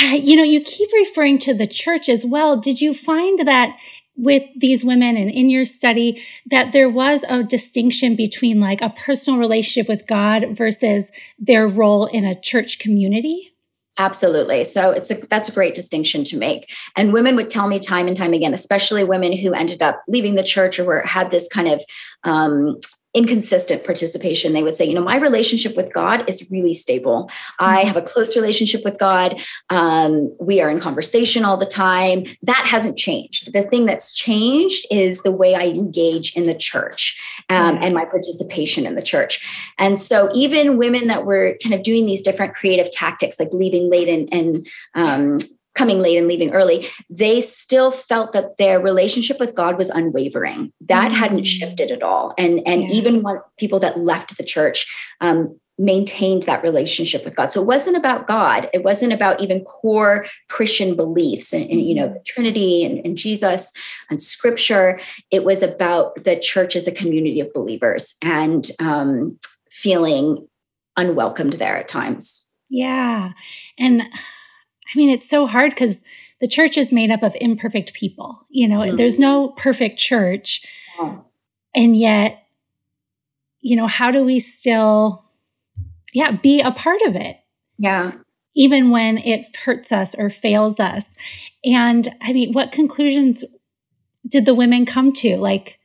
you 0.12 0.36
know, 0.36 0.42
you 0.42 0.60
keep 0.60 0.90
referring 0.92 1.38
to 1.38 1.54
the 1.54 1.66
church 1.66 2.08
as 2.08 2.24
well. 2.24 2.56
Did 2.56 2.80
you 2.80 2.94
find 2.94 3.46
that 3.46 3.76
with 4.16 4.44
these 4.56 4.84
women 4.84 5.16
and 5.16 5.30
in 5.30 5.50
your 5.50 5.66
study 5.66 6.22
that 6.46 6.72
there 6.72 6.88
was 6.88 7.22
a 7.28 7.42
distinction 7.42 8.16
between 8.16 8.60
like 8.60 8.80
a 8.80 8.90
personal 8.90 9.38
relationship 9.38 9.88
with 9.88 10.06
God 10.06 10.56
versus 10.56 11.12
their 11.38 11.68
role 11.68 12.06
in 12.06 12.24
a 12.24 12.40
church 12.40 12.78
community? 12.78 13.52
Absolutely. 13.98 14.64
So 14.64 14.90
it's 14.90 15.10
a 15.10 15.14
that's 15.30 15.48
a 15.48 15.52
great 15.52 15.74
distinction 15.74 16.22
to 16.24 16.36
make. 16.36 16.70
And 16.96 17.14
women 17.14 17.34
would 17.36 17.48
tell 17.48 17.66
me 17.66 17.78
time 17.78 18.08
and 18.08 18.16
time 18.16 18.34
again, 18.34 18.52
especially 18.52 19.04
women 19.04 19.34
who 19.36 19.54
ended 19.54 19.80
up 19.80 20.02
leaving 20.06 20.34
the 20.34 20.42
church 20.42 20.78
or 20.78 20.84
were, 20.84 21.00
had 21.00 21.30
this 21.30 21.48
kind 21.48 21.68
of 21.68 21.82
um, 22.22 22.78
inconsistent 23.16 23.82
participation, 23.82 24.52
they 24.52 24.62
would 24.62 24.74
say, 24.74 24.84
you 24.84 24.94
know, 24.94 25.02
my 25.02 25.16
relationship 25.16 25.74
with 25.74 25.92
God 25.92 26.28
is 26.28 26.48
really 26.50 26.74
stable. 26.74 27.30
I 27.58 27.78
mm-hmm. 27.78 27.86
have 27.88 27.96
a 27.96 28.02
close 28.02 28.36
relationship 28.36 28.84
with 28.84 28.98
God. 28.98 29.40
Um, 29.70 30.36
we 30.38 30.60
are 30.60 30.68
in 30.68 30.80
conversation 30.80 31.42
all 31.44 31.56
the 31.56 31.66
time. 31.66 32.26
That 32.42 32.66
hasn't 32.68 32.98
changed. 32.98 33.54
The 33.54 33.62
thing 33.62 33.86
that's 33.86 34.12
changed 34.12 34.86
is 34.90 35.22
the 35.22 35.32
way 35.32 35.54
I 35.54 35.68
engage 35.68 36.36
in 36.36 36.46
the 36.46 36.54
church 36.54 37.18
um, 37.48 37.78
and 37.80 37.94
my 37.94 38.04
participation 38.04 38.84
in 38.84 38.94
the 38.94 39.02
church. 39.02 39.44
And 39.78 39.98
so, 39.98 40.30
even 40.34 40.76
women 40.76 41.06
that 41.06 41.24
were 41.24 41.56
kind 41.62 41.74
of 41.74 41.82
doing 41.82 42.04
these 42.04 42.20
different 42.20 42.54
creative 42.54 42.90
tactics, 42.92 43.40
like 43.40 43.48
leaving 43.50 43.90
late 43.90 44.08
and, 44.08 44.28
and 44.30 44.68
um, 44.94 45.38
coming 45.76 46.00
late 46.00 46.16
and 46.16 46.26
leaving 46.26 46.52
early, 46.52 46.88
they 47.10 47.40
still 47.40 47.90
felt 47.90 48.32
that 48.32 48.56
their 48.56 48.80
relationship 48.80 49.38
with 49.38 49.54
God 49.54 49.76
was 49.76 49.90
unwavering. 49.90 50.72
That 50.80 51.08
mm-hmm. 51.08 51.20
hadn't 51.20 51.44
shifted 51.44 51.90
at 51.90 52.02
all. 52.02 52.34
And 52.36 52.60
and 52.66 52.82
yeah. 52.82 52.90
even 52.90 53.22
when 53.22 53.40
people 53.58 53.78
that 53.80 53.98
left 53.98 54.36
the 54.36 54.44
church 54.44 54.86
um, 55.20 55.58
maintained 55.78 56.44
that 56.44 56.62
relationship 56.62 57.22
with 57.24 57.36
God. 57.36 57.52
So 57.52 57.60
it 57.60 57.66
wasn't 57.66 57.98
about 57.98 58.26
God. 58.26 58.70
It 58.72 58.82
wasn't 58.82 59.12
about 59.12 59.40
even 59.40 59.64
core 59.64 60.24
Christian 60.48 60.96
beliefs 60.96 61.52
and, 61.52 61.68
and 61.70 61.82
you 61.82 61.94
know 61.94 62.08
the 62.08 62.22
Trinity 62.26 62.84
and, 62.84 63.04
and 63.04 63.16
Jesus 63.16 63.72
and 64.10 64.22
Scripture. 64.22 64.98
It 65.30 65.44
was 65.44 65.62
about 65.62 66.24
the 66.24 66.38
church 66.38 66.74
as 66.76 66.88
a 66.88 66.92
community 66.92 67.40
of 67.40 67.52
believers 67.52 68.14
and 68.22 68.70
um, 68.78 69.38
feeling 69.70 70.48
unwelcomed 70.96 71.54
there 71.54 71.76
at 71.76 71.88
times. 71.88 72.44
Yeah, 72.70 73.32
and 73.78 74.02
I 74.92 74.96
mean, 74.98 75.10
it's 75.10 75.28
so 75.28 75.46
hard 75.46 75.70
because 75.70 76.02
the 76.40 76.48
church 76.48 76.76
is 76.76 76.92
made 76.92 77.10
up 77.10 77.22
of 77.22 77.36
imperfect 77.40 77.94
people. 77.94 78.46
You 78.50 78.68
know, 78.68 78.80
mm-hmm. 78.80 78.96
there's 78.96 79.18
no 79.18 79.48
perfect 79.48 79.98
church. 79.98 80.62
Yeah. 80.98 81.16
And 81.74 81.96
yet, 81.96 82.46
you 83.60 83.76
know, 83.76 83.86
how 83.86 84.10
do 84.10 84.22
we 84.24 84.38
still, 84.38 85.24
yeah, 86.12 86.30
be 86.30 86.60
a 86.60 86.70
part 86.70 87.00
of 87.06 87.16
it? 87.16 87.38
Yeah. 87.78 88.12
Even 88.54 88.90
when 88.90 89.18
it 89.18 89.44
hurts 89.64 89.92
us 89.92 90.14
or 90.14 90.30
fails 90.30 90.80
us. 90.80 91.16
And 91.64 92.14
I 92.22 92.32
mean, 92.32 92.52
what 92.52 92.72
conclusions 92.72 93.44
did 94.26 94.46
the 94.46 94.54
women 94.54 94.86
come 94.86 95.12
to? 95.14 95.36
Like, 95.36 95.78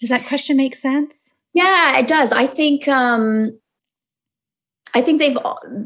Does 0.00 0.10
that 0.10 0.26
question 0.26 0.56
make 0.56 0.74
sense? 0.74 1.34
Yeah, 1.54 1.98
it 1.98 2.08
does. 2.08 2.32
I 2.32 2.46
think 2.46 2.88
um 2.88 3.58
I 4.94 5.00
think 5.00 5.20
they've 5.20 5.36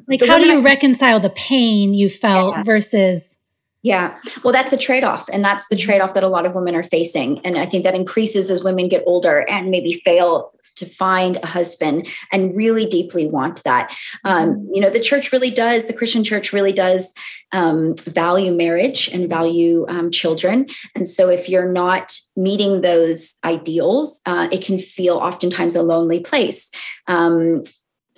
like 0.09 0.21
the 0.21 0.27
how 0.27 0.39
do 0.39 0.47
you 0.47 0.59
I, 0.59 0.63
reconcile 0.63 1.21
the 1.21 1.31
pain 1.31 1.95
you 1.95 2.09
felt 2.09 2.57
yeah. 2.57 2.63
versus 2.63 3.37
yeah. 3.83 4.19
Well, 4.43 4.53
that's 4.53 4.73
a 4.73 4.77
trade 4.77 5.05
off. 5.05 5.29
And 5.33 5.45
that's 5.45 5.69
the 5.69 5.77
mm-hmm. 5.77 5.85
trade 5.85 6.01
off 6.01 6.15
that 6.15 6.25
a 6.25 6.29
lot 6.29 6.45
of 6.45 6.57
women 6.57 6.75
are 6.75 6.83
facing. 6.83 7.39
And 7.47 7.57
I 7.57 7.67
think 7.67 7.85
that 7.85 7.95
increases 7.95 8.51
as 8.51 8.65
women 8.65 8.89
get 8.89 9.05
older 9.07 9.49
and 9.49 9.71
maybe 9.71 10.03
fail 10.05 10.53
to 10.75 10.87
find 10.87 11.39
a 11.43 11.47
husband 11.47 12.09
and 12.33 12.55
really 12.57 12.85
deeply 12.85 13.29
want 13.29 13.63
that. 13.63 13.95
Um, 14.25 14.51
mm-hmm. 14.51 14.75
you 14.75 14.81
know, 14.81 14.91
the 14.91 15.01
church 15.01 15.31
really 15.31 15.51
does, 15.51 15.87
the 15.87 15.93
Christian 15.93 16.25
church 16.25 16.53
really 16.53 16.73
does 16.73 17.15
um, 17.53 17.95
value 17.97 18.53
marriage 18.53 19.09
and 19.09 19.29
value 19.29 19.87
um, 19.89 20.11
children. 20.11 20.67
And 20.95 21.07
so 21.07 21.29
if 21.29 21.49
you're 21.49 21.71
not 21.71 22.19
meeting 22.37 22.81
those 22.81 23.37
ideals, 23.45 24.21
uh, 24.27 24.49
it 24.51 24.65
can 24.65 24.79
feel 24.79 25.17
oftentimes 25.17 25.77
a 25.77 25.83
lonely 25.83 26.19
place. 26.19 26.71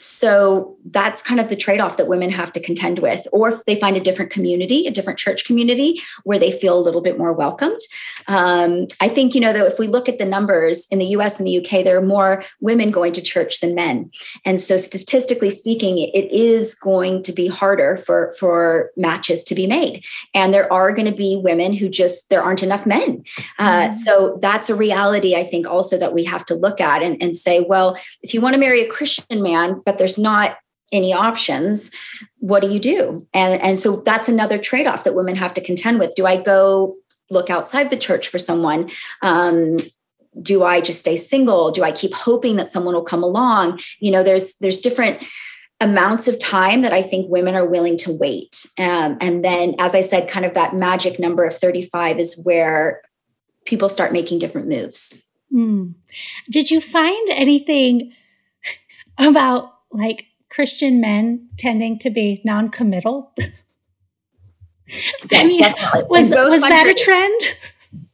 So 0.00 0.76
that's 0.85 1.23
kind 1.23 1.40
of 1.40 1.49
the 1.49 1.57
trade-off 1.57 1.97
that 1.97 2.09
women 2.09 2.31
have 2.31 2.52
to 2.52 2.61
contend 2.61 3.00
with. 3.00 3.26
Or 3.33 3.50
if 3.50 3.64
they 3.64 3.78
find 3.78 3.97
a 3.97 4.00
different 4.00 4.31
community 4.31 4.87
a 4.87 4.90
different 4.90 5.19
church 5.19 5.45
community 5.45 6.00
where 6.25 6.38
they 6.38 6.52
feel 6.52 6.78
a 6.78 6.81
little 6.81 7.00
bit 7.00 7.19
more 7.19 7.33
welcomed. 7.33 7.81
Um, 8.26 8.87
i 9.00 9.09
think 9.09 9.35
you 9.35 9.40
know 9.40 9.52
though 9.52 9.67
if 9.67 9.78
we 9.78 9.87
look 9.87 10.09
at 10.09 10.19
the 10.19 10.25
numbers 10.25 10.87
in 10.90 10.99
the 10.99 11.07
us 11.07 11.38
and 11.38 11.47
the 11.47 11.59
uk 11.59 11.71
there 11.85 11.99
are 11.99 12.02
more 12.02 12.43
women 12.61 12.90
going 12.90 13.12
to 13.12 13.23
church 13.23 13.61
than 13.61 13.75
men. 13.75 14.11
And 14.45 14.61
so 14.61 14.76
statistically 14.76 15.50
speaking 15.50 15.99
it 15.99 16.31
is 16.31 16.75
going 16.75 17.23
to 17.25 17.33
be 17.33 17.49
harder 17.49 17.97
for 17.97 18.35
for 18.38 18.90
matches 18.97 19.43
to 19.45 19.55
be 19.55 19.67
made. 19.67 20.05
And 20.35 20.52
there 20.55 20.73
are 20.73 20.93
going 20.93 21.11
to 21.11 21.17
be 21.17 21.37
women 21.37 21.73
who 21.73 21.88
just 21.88 22.31
there 22.31 22.43
aren't 22.43 22.62
enough 22.62 22.87
men. 22.87 23.25
Uh, 23.59 23.88
mm-hmm. 23.88 23.93
so 23.93 24.38
that's 24.40 24.69
a 24.69 24.75
reality 24.75 25.35
i 25.35 25.45
think 25.45 25.67
also 25.67 25.99
that 25.99 26.12
we 26.12 26.25
have 26.25 26.45
to 26.45 26.55
look 26.55 26.81
at 26.81 27.02
and, 27.02 27.21
and 27.23 27.35
say 27.35 27.61
well 27.61 27.99
if 28.23 28.33
you 28.35 28.40
want 28.40 28.55
to 28.55 28.61
marry 28.61 28.81
a 28.83 28.88
christian 28.88 29.43
man 29.43 29.81
but 29.88 29.97
there's 29.97 30.18
not 30.18 30.59
any 30.92 31.14
options 31.14 31.90
what 32.40 32.62
do 32.62 32.68
you 32.68 32.80
do? 32.80 33.26
And 33.35 33.61
and 33.61 33.78
so 33.78 33.97
that's 33.97 34.28
another 34.28 34.59
trade-off 34.59 35.04
that 35.04 35.14
women 35.14 35.37
have 35.37 35.54
to 35.54 35.61
contend 35.61 35.99
with. 35.99 36.14
Do 36.14 36.26
i 36.26 36.40
go 36.40 36.95
look 37.30 37.50
outside 37.50 37.90
the 37.90 37.97
church 37.97 38.28
for 38.28 38.38
someone? 38.38 38.90
Um, 39.23 39.76
do 40.40 40.64
i 40.64 40.80
just 40.80 41.00
stay 41.00 41.16
single? 41.16 41.71
Do 41.71 41.83
i 41.83 41.92
keep 41.92 42.14
hoping 42.14 42.57
that 42.57 42.73
someone 42.73 42.95
will 42.95 43.02
come 43.02 43.23
along? 43.23 43.80
You 44.00 44.11
know 44.11 44.23
there's 44.23 44.54
there's 44.57 44.80
different 44.80 45.23
amounts 45.80 46.26
of 46.26 46.40
time 46.40 46.83
that 46.83 46.92
i 46.92 47.02
think 47.02 47.30
women 47.30 47.54
are 47.54 47.66
willing 47.66 47.97
to 47.99 48.12
wait. 48.12 48.66
Um, 48.78 49.16
and 49.21 49.45
then 49.45 49.75
as 49.78 49.95
i 49.95 50.00
said 50.00 50.28
kind 50.28 50.47
of 50.47 50.54
that 50.54 50.75
magic 50.75 51.18
number 51.21 51.45
of 51.45 51.57
35 51.57 52.18
is 52.18 52.40
where 52.45 53.02
people 53.64 53.88
start 53.88 54.12
making 54.12 54.38
different 54.38 54.68
moves. 54.68 55.23
Mm. 55.52 55.95
did 56.50 56.71
you 56.71 56.78
find 56.78 57.30
anything 57.30 58.12
about 59.18 59.77
like 59.90 60.26
Christian 60.50 61.00
men 61.00 61.49
tending 61.59 61.99
to 62.00 62.11
be 62.11 62.40
non-committal? 62.45 63.35
Yes, 65.30 65.75
I 65.92 65.99
mean, 65.99 66.09
was, 66.09 66.30
was 66.30 66.61
that 66.62 66.87
a 66.87 66.95
trend? 66.95 67.59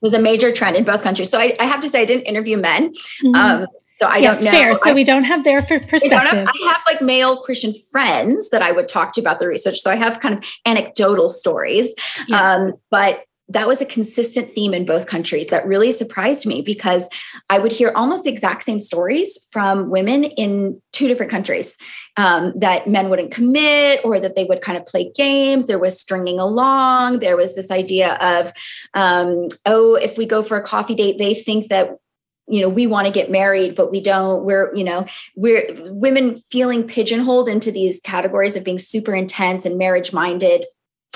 was 0.01 0.15
a 0.15 0.19
major 0.19 0.53
trend 0.53 0.77
in 0.77 0.85
both 0.85 1.03
countries. 1.03 1.31
So 1.31 1.39
I, 1.39 1.57
I 1.59 1.65
have 1.65 1.81
to 1.81 1.89
say, 1.89 2.03
I 2.03 2.05
didn't 2.05 2.25
interview 2.25 2.57
men. 2.57 2.93
Mm-hmm. 3.25 3.35
Um, 3.35 3.67
so 3.95 4.09
I 4.09 4.19
yes, 4.19 4.43
don't 4.43 4.53
know. 4.53 4.59
fair. 4.59 4.75
So 4.75 4.91
I, 4.91 4.93
we 4.93 5.05
don't 5.05 5.25
have 5.25 5.45
their 5.45 5.63
perspective. 5.63 6.13
Have, 6.13 6.49
I 6.49 6.69
have 6.69 6.81
like 6.87 7.01
male 7.01 7.39
Christian 7.39 7.75
friends 7.91 8.51
that 8.51 8.61
I 8.61 8.73
would 8.73 8.89
talk 8.89 9.13
to 9.15 9.21
about 9.21 9.39
the 9.39 9.47
research. 9.47 9.81
So 9.81 9.91
I 9.91 9.95
have 9.95 10.21
kind 10.21 10.37
of 10.37 10.45
anecdotal 10.67 11.29
stories. 11.29 11.95
Yeah. 12.27 12.41
Um, 12.41 12.75
but 12.91 13.25
that 13.49 13.69
was 13.69 13.81
a 13.81 13.87
consistent 13.87 14.55
theme 14.55 14.73
in 14.73 14.87
both 14.87 15.07
countries 15.07 15.49
that 15.49 15.67
really 15.67 15.93
surprised 15.93 16.47
me 16.47 16.63
because 16.63 17.07
I 17.51 17.59
would 17.59 17.73
hear 17.73 17.93
almost 17.95 18.25
the 18.25 18.31
exact 18.31 18.63
same 18.63 18.79
stories 18.79 19.39
from 19.51 19.91
women 19.91 20.25
in 20.25 20.81
two 20.93 21.09
different 21.09 21.31
countries 21.31 21.77
um, 22.17 22.55
that 22.57 22.89
men 22.89 23.11
wouldn't 23.11 23.33
commit 23.33 24.01
or 24.03 24.19
that 24.19 24.35
they 24.35 24.45
would 24.45 24.63
kind 24.63 24.79
of 24.79 24.87
play 24.87 25.13
games. 25.15 25.67
There 25.67 25.79
was 25.79 26.01
stringing 26.01 26.39
along. 26.39 27.19
There 27.19 27.37
was 27.37 27.55
this 27.55 27.71
idea 27.71 28.15
of, 28.15 28.53
um, 28.95 29.49
oh, 29.67 29.95
if 29.95 30.17
we 30.17 30.25
go 30.25 30.43
for 30.43 30.57
a 30.57 30.63
coffee 30.63 30.95
date, 30.95 31.19
they 31.19 31.35
think 31.35 31.69
that 31.69 31.99
you 32.47 32.61
know 32.61 32.69
we 32.69 32.87
want 32.87 33.07
to 33.07 33.13
get 33.13 33.31
married 33.31 33.75
but 33.75 33.91
we 33.91 34.03
don't 34.03 34.45
we're 34.45 34.71
you 34.75 34.85
know 34.85 35.07
we're 35.35 35.67
women 35.85 36.43
feeling 36.51 36.87
pigeonholed 36.87 37.49
into 37.49 37.73
these 37.73 38.01
categories 38.01 38.55
of 38.55 38.63
being 38.63 38.79
super 38.79 39.15
intense 39.15 39.65
and 39.65 39.79
marriage 39.79 40.13
minded 40.13 40.67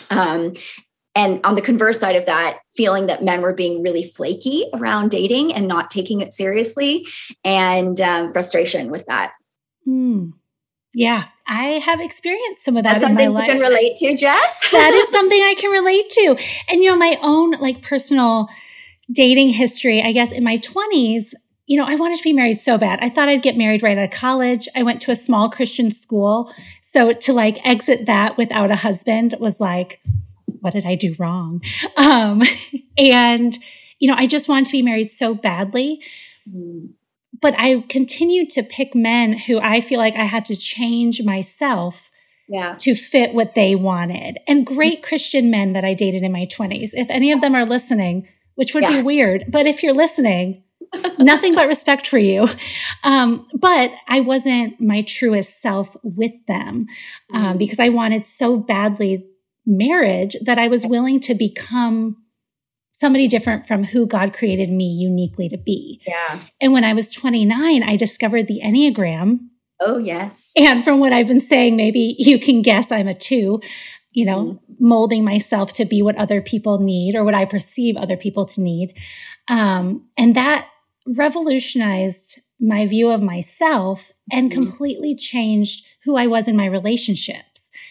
um, 0.08 0.54
and 1.18 1.40
on 1.44 1.56
the 1.56 1.60
converse 1.60 1.98
side 1.98 2.14
of 2.14 2.26
that 2.26 2.60
feeling 2.76 3.06
that 3.06 3.24
men 3.24 3.42
were 3.42 3.52
being 3.52 3.82
really 3.82 4.04
flaky 4.04 4.66
around 4.72 5.10
dating 5.10 5.52
and 5.52 5.66
not 5.66 5.90
taking 5.90 6.20
it 6.20 6.32
seriously 6.32 7.04
and 7.44 8.00
um, 8.00 8.32
frustration 8.32 8.90
with 8.90 9.04
that 9.06 9.32
mm. 9.86 10.32
yeah 10.94 11.24
i 11.46 11.64
have 11.84 12.00
experienced 12.00 12.64
some 12.64 12.76
of 12.76 12.84
that 12.84 13.00
That's 13.00 13.10
in 13.10 13.14
my 13.14 13.26
life 13.26 13.48
you 13.48 13.54
can 13.54 13.60
relate 13.60 13.98
to 13.98 14.12
jes 14.12 14.70
that 14.72 14.94
is 14.94 15.08
something 15.08 15.38
i 15.38 15.54
can 15.58 15.70
relate 15.70 16.08
to 16.08 16.36
and 16.70 16.82
you 16.82 16.88
know 16.88 16.96
my 16.96 17.18
own 17.22 17.52
like 17.60 17.82
personal 17.82 18.48
dating 19.12 19.50
history 19.50 20.00
i 20.02 20.12
guess 20.12 20.32
in 20.32 20.44
my 20.44 20.58
20s 20.58 21.32
you 21.70 21.76
know, 21.76 21.84
I 21.86 21.96
wanted 21.96 22.16
to 22.16 22.24
be 22.24 22.32
married 22.32 22.58
so 22.58 22.78
bad. 22.78 22.98
I 23.02 23.10
thought 23.10 23.28
I'd 23.28 23.42
get 23.42 23.54
married 23.54 23.82
right 23.82 23.98
out 23.98 24.04
of 24.04 24.10
college. 24.10 24.66
I 24.74 24.82
went 24.82 25.02
to 25.02 25.10
a 25.10 25.14
small 25.14 25.50
Christian 25.50 25.90
school. 25.90 26.50
So 26.80 27.12
to 27.12 27.32
like 27.34 27.58
exit 27.62 28.06
that 28.06 28.38
without 28.38 28.70
a 28.70 28.76
husband 28.76 29.36
was 29.38 29.60
like, 29.60 30.00
what 30.60 30.72
did 30.72 30.86
I 30.86 30.94
do 30.94 31.14
wrong? 31.18 31.62
Um, 31.96 32.42
and, 32.96 33.58
you 33.98 34.08
know, 34.08 34.16
I 34.16 34.26
just 34.26 34.48
wanted 34.48 34.66
to 34.66 34.72
be 34.72 34.82
married 34.82 35.10
so 35.10 35.34
badly. 35.34 36.00
But 37.40 37.54
I 37.58 37.84
continued 37.88 38.50
to 38.50 38.62
pick 38.62 38.94
men 38.94 39.32
who 39.32 39.60
I 39.60 39.80
feel 39.80 39.98
like 39.98 40.16
I 40.16 40.24
had 40.24 40.44
to 40.46 40.56
change 40.56 41.22
myself 41.22 42.10
yeah. 42.48 42.74
to 42.78 42.94
fit 42.94 43.34
what 43.34 43.54
they 43.54 43.74
wanted. 43.74 44.38
And 44.48 44.66
great 44.66 45.02
Christian 45.02 45.50
men 45.50 45.72
that 45.74 45.84
I 45.84 45.94
dated 45.94 46.22
in 46.22 46.32
my 46.32 46.46
20s. 46.46 46.90
If 46.92 47.10
any 47.10 47.30
of 47.30 47.40
them 47.40 47.54
are 47.54 47.66
listening, 47.66 48.26
which 48.54 48.74
would 48.74 48.82
yeah. 48.82 48.96
be 48.96 49.02
weird, 49.02 49.44
but 49.48 49.66
if 49.66 49.82
you're 49.82 49.94
listening, 49.94 50.64
nothing 51.18 51.54
but 51.54 51.68
respect 51.68 52.06
for 52.06 52.18
you. 52.18 52.48
Um, 53.04 53.46
but 53.54 53.92
I 54.08 54.20
wasn't 54.20 54.80
my 54.80 55.02
truest 55.02 55.60
self 55.60 55.96
with 56.02 56.32
them 56.46 56.86
um, 57.32 57.54
mm. 57.54 57.58
because 57.58 57.78
I 57.78 57.90
wanted 57.90 58.26
so 58.26 58.56
badly 58.56 59.26
marriage 59.68 60.34
that 60.42 60.58
I 60.58 60.66
was 60.66 60.86
willing 60.86 61.20
to 61.20 61.34
become 61.34 62.16
somebody 62.92 63.28
different 63.28 63.66
from 63.66 63.84
who 63.84 64.06
God 64.06 64.32
created 64.32 64.70
me 64.70 64.86
uniquely 64.86 65.48
to 65.50 65.58
be. 65.58 66.00
Yeah. 66.06 66.40
And 66.60 66.72
when 66.72 66.82
I 66.82 66.94
was 66.94 67.12
29, 67.12 67.82
I 67.84 67.96
discovered 67.96 68.48
the 68.48 68.60
Enneagram. 68.64 69.38
Oh, 69.78 69.98
yes. 69.98 70.50
And 70.56 70.82
from 70.82 70.98
what 70.98 71.12
I've 71.12 71.28
been 71.28 71.40
saying, 71.40 71.76
maybe 71.76 72.16
you 72.18 72.40
can 72.40 72.62
guess 72.62 72.90
I'm 72.90 73.06
a 73.06 73.14
two, 73.14 73.60
you 74.12 74.24
know, 74.24 74.44
mm 74.44 74.58
molding 74.80 75.24
myself 75.24 75.72
to 75.72 75.84
be 75.84 76.02
what 76.02 76.14
other 76.18 76.40
people 76.40 76.78
need 76.78 77.16
or 77.16 77.24
what 77.24 77.34
I 77.34 77.44
perceive 77.44 77.96
other 77.96 78.16
people 78.16 78.46
to 78.46 78.60
need. 78.60 78.94
Um, 79.48 80.06
and 80.16 80.36
that 80.36 80.68
revolutionized 81.04 82.38
my 82.60 82.86
view 82.86 83.10
of 83.10 83.20
myself 83.20 84.12
and 84.30 84.52
mm 84.52 84.54
completely 84.54 85.16
changed 85.16 85.84
who 86.04 86.16
I 86.16 86.28
was 86.28 86.46
in 86.46 86.56
my 86.56 86.66
relationship 86.66 87.42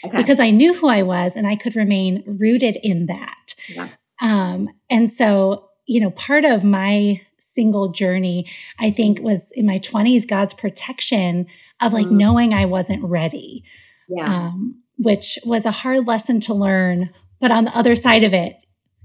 okay. 0.05 0.17
because 0.17 0.39
I 0.39 0.49
knew 0.49 0.73
who 0.73 0.87
I 0.87 1.01
was 1.03 1.35
and 1.35 1.47
I 1.47 1.55
could 1.55 1.75
remain 1.75 2.23
rooted 2.25 2.77
in 2.83 3.05
that. 3.07 3.55
Yeah. 3.69 3.89
Um, 4.21 4.69
and 4.89 5.11
so, 5.11 5.69
you 5.85 5.99
know, 5.99 6.11
part 6.11 6.45
of 6.45 6.63
my 6.63 7.21
single 7.39 7.89
journey, 7.89 8.45
I 8.79 8.91
think, 8.91 9.19
was 9.21 9.51
in 9.53 9.65
my 9.65 9.79
20s, 9.79 10.27
God's 10.27 10.53
protection 10.53 11.47
of 11.81 11.93
like 11.93 12.07
mm. 12.07 12.11
knowing 12.11 12.53
I 12.53 12.65
wasn't 12.65 13.03
ready. 13.03 13.63
Yeah. 14.09 14.25
Um, 14.25 14.81
which 14.97 15.37
was 15.45 15.65
a 15.65 15.71
hard 15.71 16.07
lesson 16.07 16.41
to 16.41 16.53
learn. 16.53 17.11
But 17.39 17.51
on 17.51 17.65
the 17.65 17.77
other 17.77 17.95
side 17.95 18.23
of 18.23 18.33
it, 18.33 18.55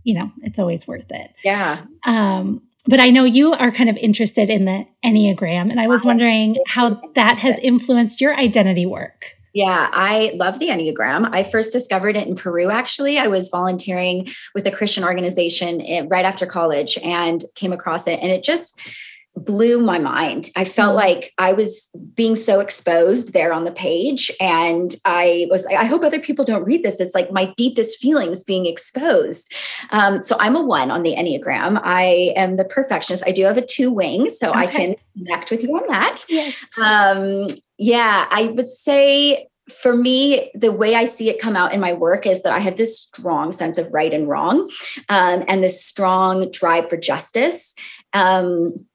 you 0.05 0.15
know, 0.15 0.33
it's 0.43 0.59
always 0.59 0.87
worth 0.87 1.11
it. 1.11 1.31
Yeah. 1.45 1.85
Um, 2.05 2.63
but 2.87 2.99
I 2.99 3.11
know 3.11 3.25
you 3.25 3.53
are 3.53 3.71
kind 3.71 3.89
of 3.89 3.97
interested 3.97 4.51
in 4.51 4.65
the 4.65 4.85
Enneagram, 5.05 5.71
and 5.71 5.81
I 5.81 5.87
was 5.87 6.05
wondering 6.05 6.57
how 6.67 7.01
that 7.15 7.39
has 7.39 7.59
influenced 7.61 8.21
your 8.21 8.35
identity 8.35 8.87
work. 8.87 9.35
Yeah, 9.53 9.91
I 9.93 10.33
love 10.35 10.59
the 10.59 10.69
Enneagram. 10.69 11.29
I 11.31 11.43
first 11.43 11.73
discovered 11.73 12.17
it 12.17 12.27
in 12.27 12.37
Peru, 12.37 12.71
actually. 12.71 13.19
I 13.19 13.27
was 13.27 13.51
volunteering 13.51 14.29
with 14.55 14.67
a 14.67 14.71
Christian 14.71 15.05
organization 15.05 15.83
eh, 15.83 16.07
right 16.09 16.25
after 16.25 16.47
college 16.47 16.97
and 17.05 17.45
came 17.55 17.73
across 17.73 18.07
it. 18.07 18.19
And 18.21 18.31
it 18.31 18.45
just 18.45 18.81
blew 19.37 19.83
my 19.83 19.99
mind. 19.99 20.51
I 20.57 20.65
felt 20.65 20.93
mm. 20.93 20.97
like 20.97 21.33
I 21.39 21.53
was 21.53 21.91
being 22.15 22.37
so 22.37 22.61
exposed 22.61 23.33
there 23.33 23.53
on 23.53 23.65
the 23.65 23.73
page. 23.73 24.31
And 24.41 24.95
I 25.05 25.47
was 25.51 25.67
I 25.67 25.85
hope 25.85 26.03
other 26.03 26.21
people 26.21 26.45
don't 26.45 26.65
read 26.65 26.83
this. 26.83 27.01
It's 27.01 27.15
like 27.15 27.33
my 27.33 27.53
deepest 27.57 27.99
feelings 27.99 28.45
being 28.45 28.67
exposed. 28.67 29.53
Um, 29.91 30.23
so 30.23 30.37
I'm 30.39 30.57
a 30.57 30.63
one 30.63 30.91
on 30.91 31.03
the 31.03 31.15
Enneagram. 31.15 31.81
I 31.83 32.33
am 32.37 32.57
the 32.57 32.65
perfectionist. 32.65 33.25
I 33.27 33.33
do 33.33 33.45
have 33.45 33.57
a 33.57 33.67
two 33.67 33.91
wing, 33.91 34.31
so 34.31 34.51
okay. 34.51 34.59
I 34.59 34.67
can 34.67 34.95
connect 35.17 35.51
with 35.51 35.63
you 35.63 35.77
on 35.77 35.87
that. 35.89 36.25
Yes. 36.29 36.55
Um, 36.81 37.47
yeah, 37.79 38.27
I 38.31 38.47
would 38.47 38.69
say 38.69 39.49
for 39.71 39.95
me, 39.95 40.51
the 40.55 40.73
way 40.73 40.95
I 40.95 41.05
see 41.05 41.31
it 41.31 41.41
come 41.41 41.57
out 41.57 41.73
in 41.73 41.81
my 41.81 41.93
work 41.93 42.27
is 42.27 42.43
that 42.43 42.53
I 42.53 42.59
have 42.59 42.77
this 42.77 43.01
strong 43.01 43.53
sense 43.53 43.79
of 43.79 43.93
right 43.93 44.13
and 44.13 44.29
wrong 44.29 44.71
um, 45.09 45.45
and 45.49 45.63
this 45.63 45.85
strong 45.85 46.51
drive 46.51 46.89
for 46.89 46.97
justice. 46.97 47.75
Um, 48.13 48.87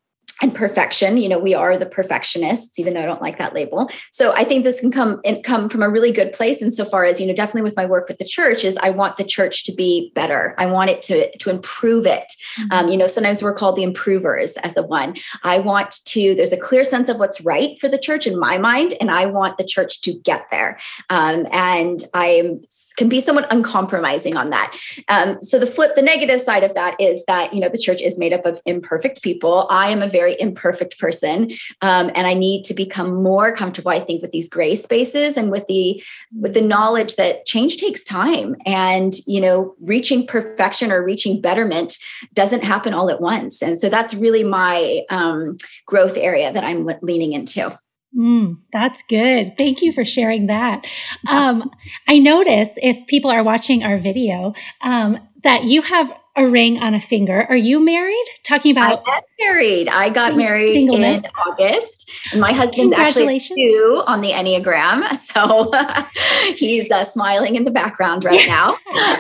and 0.41 0.53
perfection. 0.53 1.17
You 1.17 1.29
know 1.29 1.39
we 1.39 1.53
are 1.53 1.77
the 1.77 1.86
perfectionists 1.86 2.79
even 2.79 2.94
though 2.94 3.01
i 3.01 3.06
don't 3.06 3.22
like 3.22 3.38
that 3.38 3.53
label. 3.53 3.89
So 4.12 4.34
i 4.34 4.44
think 4.44 4.63
this 4.63 4.79
can 4.79 4.91
come 4.91 5.20
and 5.25 5.44
come 5.44 5.70
from 5.70 5.84
a 5.84 5.89
really 5.89 6.12
good 6.12 6.34
place 6.34 6.62
insofar 6.62 7.06
as 7.06 7.20
you 7.20 7.27
know 7.27 7.34
definitely 7.34 7.63
with 7.63 7.75
my 7.75 7.86
work 7.86 8.08
with 8.08 8.17
the 8.17 8.25
church 8.25 8.63
is 8.63 8.77
i 8.77 8.89
want 8.89 9.17
the 9.17 9.24
church 9.24 9.65
to 9.65 9.74
be 9.74 10.12
better. 10.15 10.56
I 10.58 10.65
want 10.65 10.89
it 10.89 11.01
to 11.03 11.38
to 11.38 11.50
improve 11.50 12.06
it. 12.06 12.32
Mm-hmm. 12.60 12.72
um, 12.72 12.89
you 12.89 12.98
know 12.98 13.08
sometimes 13.08 13.41
we're 13.41 13.53
called 13.53 13.75
the 13.75 13.84
improvers 13.84 14.51
as 14.58 14.77
a 14.77 14.84
one. 14.84 15.15
I 15.44 15.60
want 15.60 16.06
to 16.06 16.36
there's 16.36 16.53
a 16.53 16.58
clear 16.58 16.84
sense 16.84 17.10
of 17.10 17.17
what's 17.17 17.41
right 17.41 17.79
for 17.79 17.89
the 17.89 17.98
church 17.98 18.27
in 18.27 18.39
my 18.39 18.58
mind 18.58 18.94
and 19.00 19.12
i 19.12 19.25
want 19.25 19.58
the 19.58 19.65
church 19.65 20.01
to 20.01 20.13
get 20.13 20.48
there. 20.51 20.79
Um, 21.10 21.48
and 21.51 22.03
i'm 22.13 22.62
can 22.98 23.08
be 23.08 23.22
somewhat 23.22 23.48
uncompromising 23.51 24.36
on 24.36 24.50
that. 24.50 24.75
Um, 25.08 25.42
so 25.42 25.60
the 25.60 25.68
flip, 25.68 25.96
the 25.96 26.01
negative 26.01 26.42
side 26.42 26.63
of 26.63 26.74
that 26.74 27.00
is 27.00 27.24
that 27.25 27.54
you 27.54 27.62
know 27.62 27.70
the 27.70 27.77
church 27.77 28.01
is 28.01 28.20
made 28.20 28.34
up 28.34 28.46
of 28.46 28.60
imperfect 28.66 29.22
people. 29.22 29.68
I 29.70 29.89
am 29.89 30.01
a 30.01 30.10
very 30.10 30.36
imperfect 30.39 31.00
person, 31.00 31.51
um, 31.82 32.12
and 32.16 32.27
I 32.27 32.34
need 32.34 32.63
to 32.66 32.74
become 32.74 33.24
more 33.24 33.56
comfortable. 33.56 33.92
I 33.92 34.00
think 34.00 34.22
with 34.22 34.32
these 34.32 34.50
gray 34.50 34.75
spaces 34.75 35.38
and 35.38 35.51
with 35.51 35.68
the 35.68 36.04
with 36.38 36.54
the 36.54 36.62
knowledge 36.62 37.16
that 37.16 37.46
change 37.46 37.77
takes 37.77 38.04
time, 38.04 38.56
and 38.66 39.13
you 39.25 39.39
know 39.39 39.75
reaching 39.82 40.27
perfection 40.27 40.92
or 40.92 41.04
reaching 41.04 41.39
betterment 41.39 41.98
doesn't 42.34 42.63
happen 42.63 42.94
all 42.94 43.10
at 43.10 43.22
once. 43.22 43.62
And 43.62 43.80
so 43.80 43.89
that's 43.89 44.13
really 44.13 44.44
my 44.44 45.04
um, 45.10 45.58
growth 45.86 46.18
area 46.18 46.51
that 46.51 46.63
I'm 46.63 46.89
leaning 47.01 47.34
into. 47.34 47.77
Mm, 48.16 48.58
that's 48.74 49.04
good. 49.04 49.58
Thank 49.58 49.82
you 49.82 49.92
for 49.92 50.06
sharing 50.06 50.48
that. 50.48 50.86
Um, 51.30 51.70
I 52.08 52.20
notice 52.20 52.70
if 52.78 53.06
people 53.08 53.30
are 53.30 53.44
watching 53.44 53.84
our 53.84 53.98
video 54.00 54.54
um, 54.82 55.20
that 55.44 55.66
you 55.66 55.82
have 55.82 56.12
a 56.38 56.48
ring 56.48 56.77
on 56.77 56.94
a 56.94 57.01
finger. 57.01 57.46
Are 57.50 57.58
you 57.58 57.84
married? 57.84 58.25
Talking 58.44 58.72
about 58.72 59.03
I 59.08 59.17
am 59.17 59.22
married. 59.39 59.89
I 59.89 60.10
got 60.10 60.29
sing- 60.29 60.38
married 60.38 60.74
singleness. 60.74 61.24
in 61.24 61.29
August. 61.48 62.12
And 62.32 62.41
my 62.41 62.53
husband's 62.53 62.96
actually 62.96 63.39
two 63.39 64.03
on 64.08 64.22
the 64.22 64.32
Enneagram. 64.32 65.06
So 65.38 65.72
he's 66.56 66.89
uh, 66.91 67.03
smiling 67.03 67.56
in 67.56 67.65
the 67.65 67.72
background 67.72 68.24
right 68.24 68.48
now. 68.48 68.77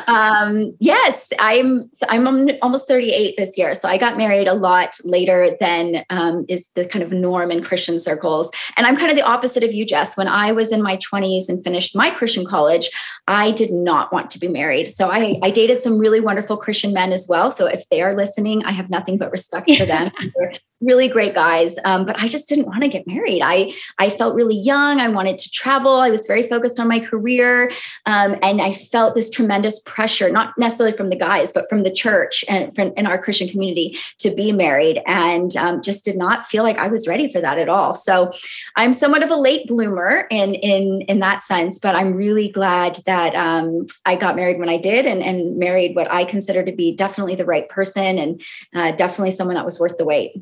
um, 0.07 0.73
yes, 0.79 1.31
I'm 1.39 1.89
I'm 2.07 2.49
almost 2.61 2.87
38 2.87 3.35
this 3.35 3.57
year. 3.57 3.75
So 3.75 3.89
I 3.89 3.97
got 3.97 4.17
married 4.17 4.47
a 4.47 4.53
lot 4.53 4.97
later 5.03 5.55
than 5.59 6.05
um, 6.09 6.45
is 6.47 6.69
the 6.75 6.85
kind 6.85 7.03
of 7.03 7.11
norm 7.11 7.51
in 7.51 7.61
Christian 7.63 7.99
circles. 7.99 8.49
And 8.77 8.85
I'm 8.87 8.95
kind 8.95 9.09
of 9.09 9.17
the 9.17 9.23
opposite 9.23 9.63
of 9.63 9.73
you, 9.73 9.85
Jes. 9.87 10.15
When 10.15 10.27
I 10.27 10.51
was 10.51 10.71
in 10.71 10.81
my 10.81 10.97
20s 10.97 11.49
and 11.49 11.63
finished 11.63 11.95
my 11.95 12.09
Christian 12.09 12.45
college, 12.45 12.89
I 13.27 13.51
did 13.51 13.71
not 13.71 14.13
want 14.13 14.29
to 14.31 14.39
be 14.39 14.47
married. 14.47 14.87
So 14.87 15.09
I, 15.09 15.39
I 15.43 15.49
dated 15.51 15.81
some 15.81 15.97
really 15.97 16.19
wonderful 16.19 16.57
Christian 16.57 16.93
men 16.93 17.06
as 17.13 17.27
well. 17.29 17.51
So 17.51 17.65
if 17.65 17.87
they 17.89 18.01
are 18.01 18.15
listening, 18.15 18.63
I 18.65 18.71
have 18.71 18.89
nothing 18.89 19.17
but 19.17 19.31
respect 19.31 19.71
for 19.71 19.85
them. 19.85 20.11
Really 20.79 21.07
great 21.07 21.33
guys. 21.33 21.73
Um, 21.85 22.05
but 22.05 22.21
I 22.21 22.27
just 22.27 22.47
didn't 22.47 22.67
want 22.67 22.83
to 22.83 22.87
get 22.87 23.07
married. 23.07 23.41
I 23.43 23.73
I 23.97 24.11
felt 24.11 24.35
really 24.35 24.55
young. 24.55 24.99
I 24.99 25.09
wanted 25.09 25.39
to 25.39 25.49
travel. 25.49 25.95
I 25.95 26.11
was 26.11 26.27
very 26.27 26.43
focused 26.43 26.79
on 26.79 26.87
my 26.87 26.99
career, 26.99 27.71
um, 28.05 28.37
and 28.43 28.61
I 28.61 28.73
felt 28.73 29.15
this 29.15 29.31
tremendous 29.31 29.79
pressure, 29.79 30.29
not 30.29 30.55
necessarily 30.55 30.95
from 30.95 31.09
the 31.09 31.15
guys, 31.15 31.51
but 31.51 31.67
from 31.67 31.81
the 31.81 31.91
church 31.91 32.45
and 32.47 32.75
from 32.75 32.93
in 32.95 33.07
our 33.07 33.17
Christian 33.17 33.49
community 33.49 33.97
to 34.19 34.29
be 34.29 34.51
married, 34.51 35.01
and 35.07 35.57
um, 35.57 35.81
just 35.81 36.05
did 36.05 36.15
not 36.15 36.45
feel 36.45 36.61
like 36.61 36.77
I 36.77 36.89
was 36.89 37.07
ready 37.07 37.33
for 37.33 37.41
that 37.41 37.57
at 37.57 37.69
all. 37.69 37.95
So 37.95 38.31
I'm 38.75 38.93
somewhat 38.93 39.23
of 39.23 39.31
a 39.31 39.35
late 39.35 39.65
bloomer 39.65 40.27
in 40.29 40.53
in 40.53 41.01
in 41.07 41.21
that 41.21 41.41
sense, 41.41 41.79
but 41.79 41.95
I'm 41.95 42.13
really 42.13 42.49
glad 42.49 42.99
that 43.07 43.33
um, 43.33 43.87
I 44.05 44.15
got 44.15 44.35
married 44.35 44.59
when 44.59 44.69
I 44.69 44.77
did, 44.77 45.07
and 45.07 45.23
and 45.23 45.57
married 45.57 45.95
what 45.95 46.11
I 46.11 46.23
consider 46.23 46.63
to 46.63 46.71
be 46.71 46.95
definitely 46.95 47.33
the 47.33 47.45
right 47.45 47.67
person, 47.67 48.19
and 48.19 48.41
uh, 48.75 48.91
definitely 48.91 49.31
someone 49.31 49.55
that 49.55 49.65
was 49.65 49.79
worth 49.79 49.97
the 49.97 50.05
wait. 50.05 50.33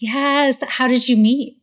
Yes. 0.00 0.58
How 0.66 0.88
did 0.88 1.08
you 1.08 1.16
meet? 1.16 1.58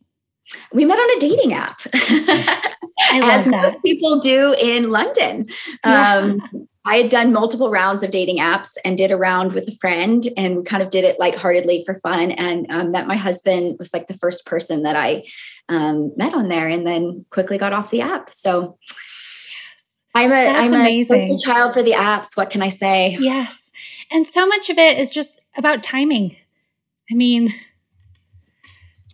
We 0.72 0.84
met 0.84 0.98
on 0.98 1.16
a 1.16 1.20
dating 1.20 1.54
app, 1.54 1.80
as 1.94 3.46
that. 3.46 3.50
most 3.50 3.82
people 3.82 4.18
do 4.20 4.54
in 4.60 4.90
London. 4.90 5.48
Yeah. 5.84 6.16
Um, 6.16 6.66
I 6.84 6.96
had 6.96 7.10
done 7.10 7.32
multiple 7.32 7.70
rounds 7.70 8.02
of 8.02 8.10
dating 8.10 8.38
apps 8.38 8.70
and 8.84 8.98
did 8.98 9.12
a 9.12 9.16
round 9.16 9.52
with 9.52 9.68
a 9.68 9.76
friend 9.76 10.26
and 10.36 10.56
we 10.56 10.62
kind 10.64 10.82
of 10.82 10.90
did 10.90 11.04
it 11.04 11.18
lightheartedly 11.18 11.84
for 11.86 11.94
fun. 11.94 12.32
And 12.32 12.66
um, 12.70 12.90
met 12.90 13.06
my 13.06 13.14
husband 13.14 13.76
was 13.78 13.94
like 13.94 14.08
the 14.08 14.18
first 14.18 14.44
person 14.46 14.82
that 14.82 14.96
I 14.96 15.22
um, 15.68 16.12
met 16.16 16.34
on 16.34 16.48
there, 16.48 16.68
and 16.68 16.86
then 16.86 17.24
quickly 17.30 17.58
got 17.58 17.72
off 17.72 17.90
the 17.90 18.00
app. 18.00 18.30
So 18.30 18.78
I'm 20.14 20.32
a 20.32 20.34
am 20.34 20.74
a 20.74 21.38
child 21.38 21.74
for 21.74 21.82
the 21.82 21.92
apps. 21.92 22.36
What 22.36 22.50
can 22.50 22.62
I 22.62 22.68
say? 22.68 23.16
Yes, 23.20 23.70
and 24.10 24.26
so 24.26 24.46
much 24.46 24.70
of 24.70 24.78
it 24.78 24.98
is 24.98 25.10
just 25.10 25.40
about 25.56 25.82
timing. 25.82 26.36
I 27.10 27.14
mean, 27.14 27.54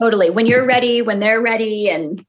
Totally. 0.00 0.30
When 0.30 0.46
you're 0.46 0.64
ready, 0.64 1.02
when 1.02 1.20
they're 1.20 1.40
ready, 1.40 1.90
and 1.90 2.24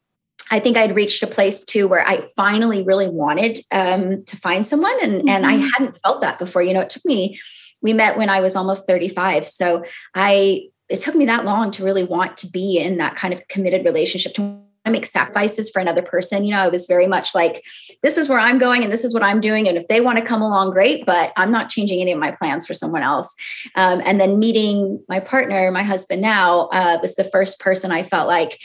I 0.51 0.59
think 0.59 0.77
I'd 0.77 0.95
reached 0.95 1.21
a 1.23 1.27
place 1.27 1.63
too 1.63 1.87
where 1.87 2.05
I 2.05 2.21
finally 2.35 2.81
really 2.83 3.07
wanted 3.07 3.59
um, 3.71 4.23
to 4.25 4.37
find 4.37 4.65
someone, 4.65 4.97
and 5.01 5.13
mm-hmm. 5.19 5.29
and 5.29 5.45
I 5.45 5.55
mm-hmm. 5.55 5.67
hadn't 5.67 5.99
felt 6.01 6.21
that 6.21 6.39
before. 6.39 6.61
You 6.61 6.73
know, 6.73 6.81
it 6.81 6.89
took 6.89 7.05
me. 7.05 7.39
We 7.81 7.93
met 7.93 8.17
when 8.17 8.29
I 8.29 8.41
was 8.41 8.55
almost 8.55 8.87
35, 8.87 9.47
so 9.47 9.85
I 10.13 10.63
it 10.89 11.01
took 11.01 11.15
me 11.15 11.25
that 11.25 11.45
long 11.45 11.71
to 11.71 11.83
really 11.85 12.03
want 12.03 12.35
to 12.37 12.47
be 12.47 12.77
in 12.77 12.97
that 12.97 13.15
kind 13.15 13.33
of 13.33 13.47
committed 13.47 13.85
relationship 13.85 14.33
to 14.33 14.59
make 14.89 15.05
sacrifices 15.05 15.69
for 15.69 15.79
another 15.79 16.01
person. 16.01 16.43
You 16.43 16.51
know, 16.51 16.61
I 16.61 16.67
was 16.67 16.85
very 16.85 17.07
much 17.07 17.33
like, 17.33 17.63
this 18.03 18.17
is 18.17 18.29
where 18.29 18.39
I'm 18.39 18.57
going 18.57 18.83
and 18.83 18.91
this 18.91 19.03
is 19.03 19.13
what 19.13 19.23
I'm 19.23 19.41
doing. 19.41 19.67
And 19.67 19.77
if 19.77 19.87
they 19.87 20.01
want 20.01 20.17
to 20.17 20.25
come 20.25 20.41
along, 20.41 20.71
great, 20.71 21.05
but 21.05 21.31
I'm 21.37 21.51
not 21.51 21.69
changing 21.69 22.01
any 22.01 22.11
of 22.11 22.19
my 22.19 22.31
plans 22.31 22.65
for 22.65 22.73
someone 22.73 23.03
else. 23.03 23.33
Um, 23.75 24.01
and 24.05 24.19
then 24.19 24.39
meeting 24.39 25.03
my 25.07 25.19
partner, 25.19 25.71
my 25.71 25.83
husband 25.83 26.21
now, 26.21 26.67
uh, 26.67 26.97
was 27.01 27.15
the 27.15 27.23
first 27.23 27.59
person 27.59 27.91
I 27.91 28.03
felt 28.03 28.27
like, 28.27 28.59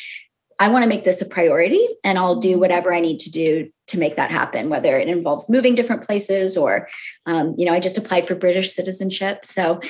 I 0.61 0.69
want 0.69 0.85
to 0.85 0.89
make 0.89 1.05
this 1.05 1.21
a 1.21 1.27
priority 1.27 1.85
and 2.05 2.17
I'll 2.17 2.37
do 2.37 2.59
whatever 2.61 2.95
I 2.95 3.01
need 3.01 3.19
to 3.21 3.31
do 3.31 3.71
to 3.89 3.99
make 3.99 4.15
that 4.17 4.31
happen, 4.31 4.69
whether 4.69 4.97
it 4.97 5.09
involves 5.09 5.51
moving 5.51 5.75
different 5.75 6.05
places 6.05 6.57
or, 6.57 6.89
um, 7.27 7.55
you 7.59 7.67
know, 7.67 7.73
I 7.73 7.81
just 7.81 7.99
applied 7.99 8.27
for 8.27 8.35
British 8.37 8.73
citizenship. 8.73 9.45
So 9.45 9.81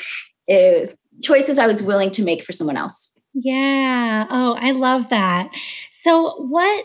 it 0.46 0.80
was 0.80 0.96
choices 1.22 1.58
I 1.58 1.66
was 1.66 1.82
willing 1.82 2.10
to 2.12 2.22
make 2.22 2.44
for 2.44 2.52
someone 2.52 2.76
else. 2.76 3.10
Yeah. 3.34 4.26
Oh, 4.30 4.56
I 4.58 4.70
love 4.70 5.10
that. 5.10 5.50
So, 6.04 6.34
what 6.36 6.84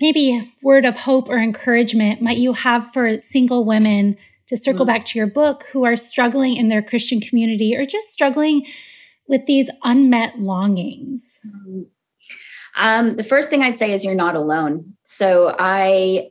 maybe 0.00 0.42
word 0.62 0.86
of 0.86 0.98
hope 0.98 1.28
or 1.28 1.36
encouragement 1.36 2.22
might 2.22 2.38
you 2.38 2.54
have 2.54 2.90
for 2.90 3.18
single 3.18 3.66
women 3.66 4.16
to 4.46 4.56
circle 4.56 4.86
mm-hmm. 4.86 4.94
back 4.94 5.04
to 5.04 5.18
your 5.18 5.26
book 5.26 5.64
who 5.74 5.84
are 5.84 5.94
struggling 5.94 6.56
in 6.56 6.70
their 6.70 6.80
Christian 6.80 7.20
community 7.20 7.76
or 7.76 7.84
just 7.84 8.08
struggling 8.08 8.64
with 9.28 9.44
these 9.44 9.68
unmet 9.84 10.38
longings? 10.38 11.38
Um, 12.76 13.16
the 13.16 13.24
first 13.24 13.50
thing 13.50 13.62
I'd 13.62 13.78
say 13.78 13.92
is 13.92 14.06
you're 14.06 14.14
not 14.14 14.36
alone. 14.36 14.94
So, 15.04 15.54
I 15.58 16.30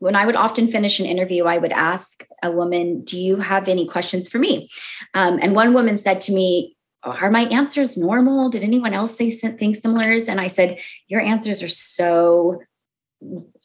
when 0.00 0.16
I 0.16 0.26
would 0.26 0.34
often 0.34 0.66
finish 0.66 0.98
an 0.98 1.06
interview, 1.06 1.44
I 1.44 1.58
would 1.58 1.72
ask 1.72 2.26
a 2.42 2.50
woman, 2.50 3.04
Do 3.04 3.16
you 3.16 3.36
have 3.36 3.68
any 3.68 3.86
questions 3.86 4.28
for 4.28 4.40
me? 4.40 4.68
Um, 5.14 5.38
and 5.40 5.54
one 5.54 5.74
woman 5.74 5.96
said 5.96 6.20
to 6.22 6.32
me, 6.32 6.76
are 7.02 7.30
my 7.30 7.42
answers 7.46 7.96
normal? 7.96 8.50
Did 8.50 8.62
anyone 8.62 8.92
else 8.92 9.16
say 9.16 9.30
things 9.30 9.80
similar? 9.80 10.12
And 10.28 10.40
I 10.40 10.48
said, 10.48 10.78
Your 11.08 11.20
answers 11.20 11.62
are 11.62 11.68
so 11.68 12.60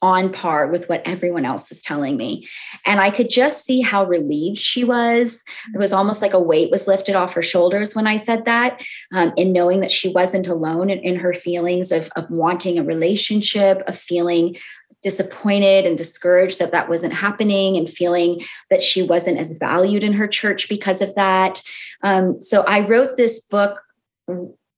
on 0.02 0.32
par 0.32 0.67
with 0.67 0.89
what 0.89 1.02
everyone 1.06 1.45
else 1.45 1.71
is 1.71 1.82
telling 1.82 2.17
me. 2.17 2.48
And 2.86 3.00
I 3.00 3.10
could 3.10 3.30
just 3.30 3.65
see 3.65 3.80
how 3.80 4.06
relieved 4.06 4.58
she 4.58 4.84
was. 4.84 5.43
It 5.74 5.78
was 5.78 5.93
almost 5.93 6.21
like 6.21 6.34
a 6.34 6.39
weight 6.39 6.69
was 6.69 6.88
lifted 6.88 7.15
off 7.15 7.34
her 7.34 7.41
shoulders 7.41 7.95
when 7.95 8.06
I 8.06 8.17
said 8.17 8.45
that, 8.45 8.84
um, 9.13 9.32
in 9.38 9.54
knowing 9.54 9.80
that 9.80 9.91
she 9.91 10.10
wasn't 10.10 10.48
alone 10.48 10.89
in, 10.89 11.00
in 11.00 11.15
her 11.15 11.34
feelings 11.34 11.91
of, 11.91 12.10
of 12.17 12.30
wanting 12.30 12.78
a 12.78 12.84
relationship, 12.84 13.82
of 13.88 13.98
feeling 13.98 14.58
disappointed 15.05 15.85
and 15.85 15.99
discouraged 15.99 16.57
that 16.57 16.71
that 16.71 16.89
wasn't 16.89 17.13
happening 17.13 17.77
and 17.77 17.87
feeling 17.87 18.43
that 18.71 18.81
she 18.81 19.03
wasn't 19.03 19.37
as 19.37 19.53
valued 19.59 20.01
in 20.01 20.13
her 20.13 20.27
church 20.27 20.67
because 20.67 20.99
of 20.99 21.13
that. 21.13 21.61
Um, 22.01 22.39
so 22.39 22.63
I 22.67 22.79
wrote 22.79 23.15
this 23.15 23.39
book 23.39 23.79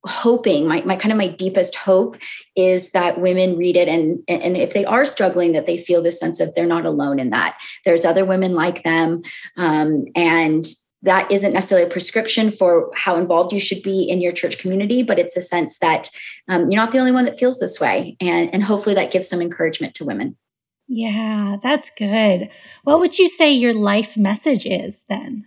hoping 0.06 0.68
my, 0.68 0.82
my 0.82 0.98
kind 0.98 1.14
of 1.14 1.18
my 1.18 1.30
deepest 1.30 1.76
hope 1.76 2.18
is 2.58 2.92
that 2.92 3.22
women 3.22 3.58
read 3.58 3.78
it 3.78 3.88
and 3.88 4.22
and 4.28 4.58
if 4.58 4.74
they 4.74 4.86
are 4.86 5.06
struggling 5.06 5.54
that 5.54 5.66
they 5.66 5.78
feel 5.78 6.02
this 6.02 6.20
sense 6.20 6.40
of 6.40 6.54
they're 6.54 6.66
not 6.66 6.86
alone 6.86 7.20
in 7.20 7.30
that 7.32 7.58
there's 7.84 8.06
other 8.06 8.24
women 8.24 8.52
like 8.54 8.84
them 8.84 9.22
um, 9.58 10.06
and 10.16 10.66
that 11.04 11.32
isn't 11.32 11.54
necessarily 11.54 11.88
a 11.88 11.92
prescription 11.92 12.52
for 12.52 12.92
how 12.96 13.16
involved 13.18 13.54
you 13.54 13.60
should 13.60 13.84
be 13.84 14.04
in 14.04 14.20
your 14.20 14.32
church 14.32 14.58
community, 14.58 15.04
but 15.04 15.20
it's 15.20 15.38
a 15.38 15.42
sense 15.42 15.78
that 15.80 16.10
um, 16.48 16.72
you're 16.72 16.82
not 16.82 16.92
the 16.92 17.00
only 17.00 17.12
one 17.12 17.26
that 17.26 17.38
feels 17.38 17.60
this 17.60 17.80
way. 17.80 18.18
And, 18.20 18.52
and 18.54 18.64
hopefully 18.64 18.96
that 18.96 19.12
gives 19.12 19.28
some 19.28 19.42
encouragement 19.42 19.94
to 19.96 20.06
women. 20.06 20.36
Yeah, 20.88 21.58
that's 21.62 21.92
good. 21.92 22.50
What 22.84 23.00
would 23.00 23.20
you 23.20 23.28
say 23.28 23.52
your 23.54 23.74
life 23.74 24.18
message 24.18 24.66
is 24.66 25.04
then? 25.10 25.46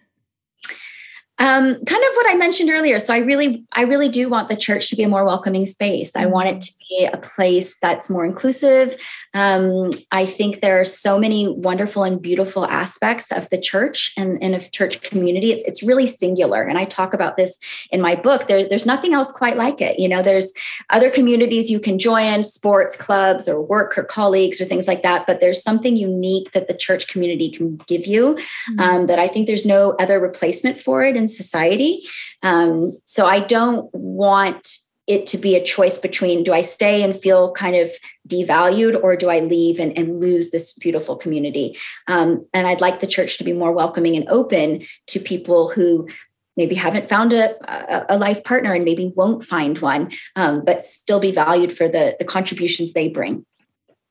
Um, 1.39 1.83
kind 1.87 2.05
of 2.05 2.15
what 2.17 2.31
I 2.31 2.35
mentioned 2.35 2.69
earlier. 2.69 2.99
So 2.99 3.15
I 3.15 3.19
really, 3.19 3.65
I 3.73 3.83
really 3.83 4.11
do 4.11 4.29
want 4.29 4.51
the 4.51 4.57
church 4.57 4.91
to 4.91 4.97
be 4.97 5.03
a 5.03 5.09
more 5.09 5.25
welcoming 5.25 5.65
space. 5.65 6.15
I 6.15 6.27
want 6.27 6.49
it 6.49 6.61
to 6.61 6.73
be 6.91 7.09
a 7.11 7.17
place 7.17 7.79
that's 7.79 8.11
more 8.11 8.25
inclusive. 8.25 8.97
Um, 9.33 9.91
I 10.11 10.27
think 10.27 10.61
there 10.61 10.81
are 10.81 10.85
so 10.85 11.19
many 11.19 11.49
wonderful 11.49 12.03
and 12.03 12.21
beautiful 12.21 12.67
aspects 12.67 13.31
of 13.31 13.49
the 13.49 13.61
church 13.61 14.13
and, 14.17 14.43
and 14.43 14.55
of 14.55 14.73
church 14.73 15.01
community. 15.01 15.53
It's, 15.53 15.65
it's 15.65 15.83
really 15.83 16.07
singular. 16.07 16.63
And 16.63 16.77
I 16.77 16.85
talk 16.85 17.15
about 17.15 17.37
this 17.37 17.59
in 17.91 18.01
my 18.01 18.17
book. 18.17 18.49
There, 18.49 18.69
there's 18.69 18.87
nothing 18.87 19.15
else 19.15 19.31
quite 19.31 19.57
like 19.57 19.81
it. 19.81 19.99
You 19.99 20.09
know, 20.09 20.21
there's 20.21 20.53
other 20.91 21.11
communities 21.11 21.71
you 21.71 21.81
can 21.81 21.99
join, 21.99 22.43
sports 22.43 22.97
clubs 22.97 23.49
or 23.49 23.63
work 23.63 23.97
or 23.97 24.05
colleagues 24.05 24.61
or 24.61 24.65
things 24.65 24.89
like 24.89 25.03
that. 25.03 25.27
But 25.27 25.41
there's 25.41 25.63
something 25.63 25.97
unique 25.97 26.53
that 26.53 26.67
the 26.67 26.75
church 26.75 27.09
community 27.09 27.51
can 27.51 27.77
give 27.87 28.07
you 28.07 28.35
mm-hmm. 28.35 28.81
um, 28.81 29.07
that 29.07 29.19
I 29.19 29.29
think 29.29 29.47
there's 29.47 29.67
no 29.67 29.93
other 30.01 30.19
replacement 30.19 30.83
for 30.83 31.05
it 31.05 31.17
in 31.17 31.29
society. 31.29 32.03
Um, 32.43 32.99
so 33.05 33.27
I 33.27 33.41
don't 33.41 33.89
want 33.95 34.79
it 35.11 35.27
to 35.27 35.39
be 35.39 35.57
a 35.57 35.65
choice 35.65 35.99
between 35.99 36.45
do 36.45 36.53
I 36.53 36.61
stay 36.61 37.03
and 37.03 37.19
feel 37.19 37.53
kind 37.53 37.77
of 37.77 37.91
devalued 38.29 39.03
or 39.03 39.17
do 39.17 39.29
I 39.29 39.41
leave 39.41 39.81
and, 39.81 39.97
and 39.99 40.21
lose 40.21 40.51
this 40.51 40.73
beautiful 40.73 41.17
community? 41.17 41.77
Um, 42.07 42.47
and 42.55 42.67
I'd 42.67 42.81
like 42.81 43.01
the 43.01 43.07
church 43.07 43.37
to 43.39 43.45
be 43.45 43.53
more 43.53 43.73
welcoming 43.73 44.17
and 44.17 44.29
open 44.29 44.85
to 45.09 45.19
people 45.19 45.69
who 45.71 46.09
maybe 46.57 46.75
haven't 46.75 47.09
found 47.09 47.33
a, 47.33 48.13
a 48.13 48.17
life 48.17 48.45
partner 48.45 48.73
and 48.73 48.85
maybe 48.85 49.13
won't 49.17 49.45
find 49.45 49.79
one, 49.79 50.13
um, 50.37 50.65
but 50.65 50.83
still 50.83 51.19
be 51.19 51.33
valued 51.33 51.73
for 51.73 51.89
the, 51.89 52.17
the 52.19 52.25
contributions 52.25 52.93
they 52.93 53.09
bring. 53.09 53.45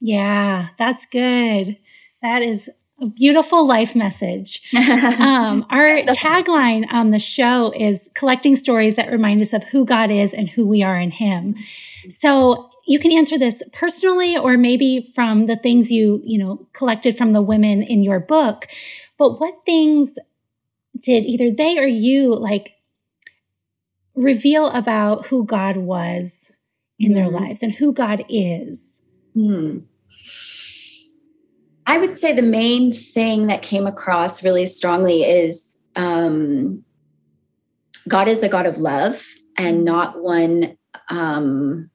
Yeah, 0.01 0.69
that's 0.77 1.05
good. 1.05 1.77
That 2.21 2.41
is 2.41 2.69
beautiful 3.07 3.67
life 3.67 3.95
message. 3.95 4.61
Um, 5.29 5.65
our 5.69 5.99
tagline 6.07 6.85
on 6.91 7.11
the 7.11 7.19
show 7.19 7.71
is 7.71 8.09
collecting 8.13 8.55
stories 8.55 8.95
that 8.95 9.11
remind 9.11 9.41
us 9.41 9.53
of 9.53 9.63
who 9.65 9.85
God 9.85 10.11
is 10.11 10.33
and 10.33 10.49
who 10.49 10.65
we 10.65 10.81
are 10.81 10.99
in 10.99 11.11
Him. 11.11 11.55
So 12.09 12.69
you 12.87 12.99
can 12.99 13.11
answer 13.11 13.37
this 13.37 13.61
personally 13.73 14.37
or 14.37 14.57
maybe 14.57 15.11
from 15.13 15.45
the 15.45 15.55
things 15.55 15.91
you, 15.91 16.21
you 16.23 16.37
know, 16.37 16.67
collected 16.73 17.17
from 17.17 17.33
the 17.33 17.41
women 17.41 17.83
in 17.83 18.03
your 18.03 18.19
book. 18.19 18.67
But 19.17 19.39
what 19.39 19.65
things 19.65 20.17
did 20.97 21.23
either 21.25 21.51
they 21.51 21.77
or 21.77 21.87
you 21.87 22.35
like 22.35 22.71
reveal 24.15 24.71
about 24.71 25.27
who 25.27 25.45
God 25.45 25.77
was 25.77 26.55
in 26.97 27.11
mm. 27.11 27.15
their 27.15 27.29
lives 27.29 27.61
and 27.61 27.73
who 27.73 27.93
God 27.93 28.23
is? 28.27 29.01
Mm. 29.35 29.83
I 31.89 31.97
would 31.97 32.19
say 32.19 32.33
the 32.33 32.43
main 32.43 32.93
thing 32.93 33.47
that 33.47 33.63
came 33.63 33.87
across 33.87 34.43
really 34.43 34.67
strongly 34.67 35.23
is 35.23 35.75
um, 35.95 36.83
God 38.07 38.27
is 38.27 38.43
a 38.43 38.47
God 38.47 38.67
of 38.67 38.77
love 38.77 39.25
and 39.57 39.83
not 39.85 40.21
one 40.21 40.77
um, 41.07 41.89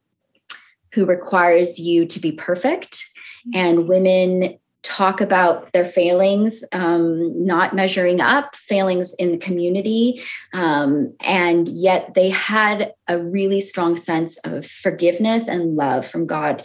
who 0.94 1.07
requires 1.07 1.78
you 1.78 2.07
to 2.07 2.18
be 2.18 2.33
perfect. 2.33 3.09
Mm-hmm. 3.46 3.50
And 3.54 3.88
women 3.88 4.59
talk 4.83 5.20
about 5.20 5.72
their 5.72 5.85
failings, 5.85 6.64
um, 6.72 7.46
not 7.46 7.76
measuring 7.76 8.20
up, 8.20 8.57
failings 8.57 9.14
in 9.14 9.30
the 9.30 9.38
community. 9.38 10.20
Um, 10.52 11.14
and 11.20 11.68
yet 11.68 12.14
they 12.14 12.30
had 12.30 12.92
a 13.07 13.20
really 13.20 13.61
strong 13.61 13.96
sense 13.96 14.38
of 14.38 14.66
forgiveness 14.66 15.46
and 15.46 15.76
love 15.76 16.04
from 16.04 16.26
God 16.26 16.64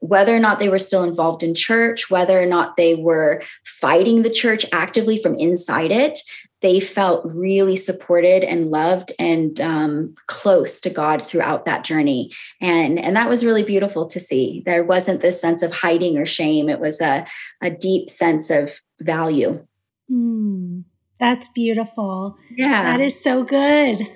whether 0.00 0.34
or 0.34 0.38
not 0.38 0.58
they 0.58 0.68
were 0.68 0.78
still 0.78 1.04
involved 1.04 1.42
in 1.42 1.54
church, 1.54 2.10
whether 2.10 2.40
or 2.40 2.46
not 2.46 2.76
they 2.76 2.94
were 2.94 3.42
fighting 3.64 4.22
the 4.22 4.30
church 4.30 4.66
actively 4.72 5.16
from 5.16 5.34
inside 5.34 5.90
it, 5.90 6.18
they 6.62 6.80
felt 6.80 7.24
really 7.24 7.76
supported 7.76 8.44
and 8.44 8.70
loved 8.70 9.12
and 9.18 9.60
um, 9.60 10.14
close 10.26 10.80
to 10.82 10.90
God 10.90 11.24
throughout 11.24 11.64
that 11.64 11.84
journey. 11.84 12.30
And, 12.60 12.98
and 12.98 13.16
that 13.16 13.28
was 13.28 13.44
really 13.44 13.62
beautiful 13.62 14.06
to 14.08 14.20
see. 14.20 14.62
There 14.66 14.84
wasn't 14.84 15.20
this 15.20 15.40
sense 15.40 15.62
of 15.62 15.72
hiding 15.72 16.18
or 16.18 16.26
shame, 16.26 16.68
it 16.68 16.80
was 16.80 17.00
a, 17.00 17.26
a 17.62 17.70
deep 17.70 18.10
sense 18.10 18.50
of 18.50 18.80
value. 19.00 19.66
Mm, 20.10 20.84
that's 21.18 21.48
beautiful. 21.48 22.36
Yeah. 22.54 22.82
That 22.82 23.00
is 23.00 23.22
so 23.22 23.42
good. 23.42 24.06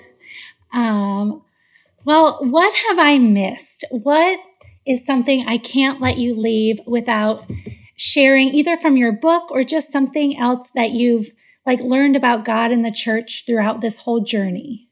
Um, 0.72 1.42
well, 2.04 2.38
what 2.42 2.74
have 2.88 2.98
I 2.98 3.18
missed? 3.18 3.84
What 3.90 4.38
is 4.86 5.06
something 5.06 5.44
I 5.46 5.58
can't 5.58 6.00
let 6.00 6.18
you 6.18 6.34
leave 6.34 6.80
without 6.86 7.44
sharing 7.96 8.48
either 8.48 8.76
from 8.76 8.96
your 8.96 9.12
book 9.12 9.50
or 9.50 9.64
just 9.64 9.92
something 9.92 10.36
else 10.38 10.70
that 10.74 10.90
you've 10.90 11.28
like 11.66 11.80
learned 11.80 12.16
about 12.16 12.44
God 12.44 12.72
and 12.72 12.84
the 12.84 12.90
church 12.90 13.44
throughout 13.46 13.80
this 13.80 13.98
whole 13.98 14.20
journey. 14.20 14.88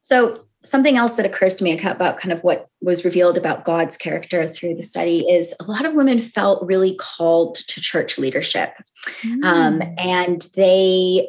So 0.00 0.44
something 0.64 0.96
else 0.96 1.12
that 1.12 1.26
occurs 1.26 1.54
to 1.56 1.64
me 1.64 1.78
about 1.78 2.18
kind 2.18 2.32
of 2.32 2.42
what 2.42 2.68
was 2.80 3.04
revealed 3.04 3.36
about 3.36 3.64
God's 3.64 3.96
character 3.96 4.48
through 4.48 4.74
the 4.74 4.82
study 4.82 5.20
is 5.20 5.54
a 5.60 5.64
lot 5.64 5.86
of 5.86 5.94
women 5.94 6.20
felt 6.20 6.66
really 6.66 6.94
called 6.96 7.56
to 7.56 7.80
church 7.80 8.18
leadership. 8.18 8.74
Mm. 9.22 9.44
Um, 9.44 9.82
and 9.98 10.46
they, 10.56 11.28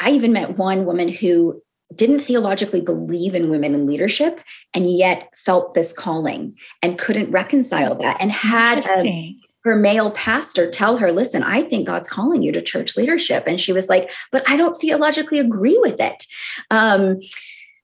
I 0.00 0.12
even 0.12 0.32
met 0.32 0.56
one 0.56 0.86
woman 0.86 1.08
who 1.08 1.62
didn't 1.94 2.20
theologically 2.20 2.80
believe 2.80 3.34
in 3.34 3.50
women 3.50 3.74
in 3.74 3.86
leadership 3.86 4.40
and 4.74 4.90
yet 4.90 5.28
felt 5.36 5.74
this 5.74 5.92
calling 5.92 6.54
and 6.82 6.98
couldn't 6.98 7.30
reconcile 7.30 7.94
that 7.94 8.16
and 8.20 8.30
had 8.30 8.84
a, 9.04 9.36
her 9.64 9.76
male 9.76 10.10
pastor 10.10 10.70
tell 10.70 10.96
her 10.96 11.12
listen 11.12 11.42
i 11.42 11.62
think 11.62 11.86
god's 11.86 12.08
calling 12.08 12.42
you 12.42 12.52
to 12.52 12.62
church 12.62 12.96
leadership. 12.96 13.44
And 13.46 13.60
she 13.60 13.72
was 13.72 13.88
like 13.88 14.10
but 14.30 14.48
i 14.48 14.56
don't 14.56 14.78
theologically 14.80 15.38
agree 15.38 15.78
with 15.78 16.00
it. 16.00 16.24
Um, 16.70 17.20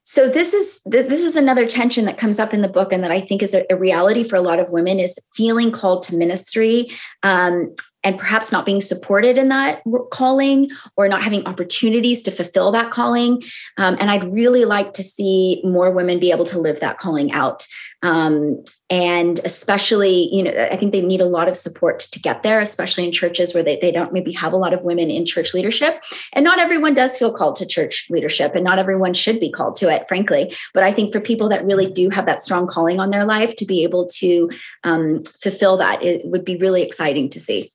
so 0.03 0.27
this 0.27 0.55
is 0.55 0.81
this 0.87 1.23
is 1.23 1.37
another 1.37 1.67
tension 1.67 2.07
that 2.07 2.17
comes 2.17 2.39
up 2.39 2.55
in 2.55 2.63
the 2.63 2.69
book 2.69 2.95
and 2.95 3.05
that 3.05 3.11
i 3.11 3.21
think 3.21 3.43
is 3.43 3.53
a, 3.53 3.67
a 3.71 3.77
reality 3.77 4.25
for 4.25 4.37
a 4.37 4.41
lot 4.41 4.59
of 4.59 4.73
women 4.73 4.99
is 4.99 5.15
feeling 5.35 5.71
called 5.71 6.03
to 6.05 6.17
ministry. 6.17 6.91
Um, 7.23 7.75
and 8.09 8.19
perhaps 8.19 8.51
not 8.51 8.65
being 8.65 8.81
supported 8.81 9.37
in 9.37 9.51
that 9.51 9.83
calling 10.11 10.71
or 10.97 11.09
not 11.09 11.23
having 11.23 11.47
opportunities 11.47 12.23
to 12.23 12.31
fulfill 12.31 12.73
that 12.73 12.91
calling. 12.91 13.43
Um, 13.77 13.99
and 14.01 14.11
I'd 14.11 14.33
really 14.33 14.65
like 14.65 14.95
to 14.95 15.05
see 15.05 15.61
more 15.63 15.91
women 15.91 16.19
be 16.19 16.31
able 16.31 16.47
to 16.47 16.59
live 16.59 16.81
that 16.81 16.97
calling 16.97 17.33
out. 17.33 17.67
Um, 18.03 18.65
and 18.89 19.41
especially, 19.45 20.31
you 20.33 20.43
know, 20.43 20.53
I 20.53 20.77
think 20.77 20.93
they 20.93 21.03
need 21.03 21.21
a 21.21 21.27
lot 21.27 21.49
of 21.49 21.57
support 21.59 21.99
to 21.99 22.19
get 22.19 22.43
there, 22.43 22.61
especially 22.61 23.05
in 23.05 23.13
churches 23.13 23.53
where 23.53 23.63
they, 23.63 23.77
they 23.83 23.93
don't 23.93 24.15
maybe 24.15 24.33
have 24.33 24.55
a 24.55 24.57
lot 24.57 24.73
of 24.73 24.85
women 24.85 25.11
in 25.11 25.27
church 25.27 25.53
leadership. 25.53 26.03
And 26.33 26.45
not 26.45 26.59
everyone 26.59 26.95
does 26.95 27.19
feel 27.19 27.35
called 27.35 27.57
to 27.57 27.67
church 27.67 28.07
leadership, 28.09 28.55
and 28.55 28.65
not 28.65 28.79
everyone 28.79 29.13
should 29.13 29.39
be 29.39 29.51
called 29.51 29.77
to 29.77 29.91
it, 29.91 30.09
frankly. 30.09 30.57
But 30.73 30.85
I 30.85 30.93
think 30.93 31.13
for 31.13 31.21
people 31.21 31.51
that 31.51 31.67
really 31.67 31.93
do 31.93 32.09
have 32.09 32.25
that 32.25 32.43
strong 32.43 32.67
calling 32.67 33.01
on 33.01 33.11
their 33.11 33.27
life 33.27 33.55
to 33.57 33.67
be 33.67 33.83
able 33.83 34.07
to 34.21 34.49
um, 34.85 35.23
fulfill 35.43 35.77
that, 35.77 36.03
it 36.03 36.25
would 36.25 36.47
be 36.47 36.57
really 36.57 36.83
exciting 36.83 37.29
to 37.31 37.41
see. 37.41 37.73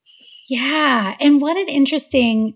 Yeah. 0.49 1.15
And 1.19 1.41
what 1.41 1.57
an 1.57 1.67
interesting 1.67 2.55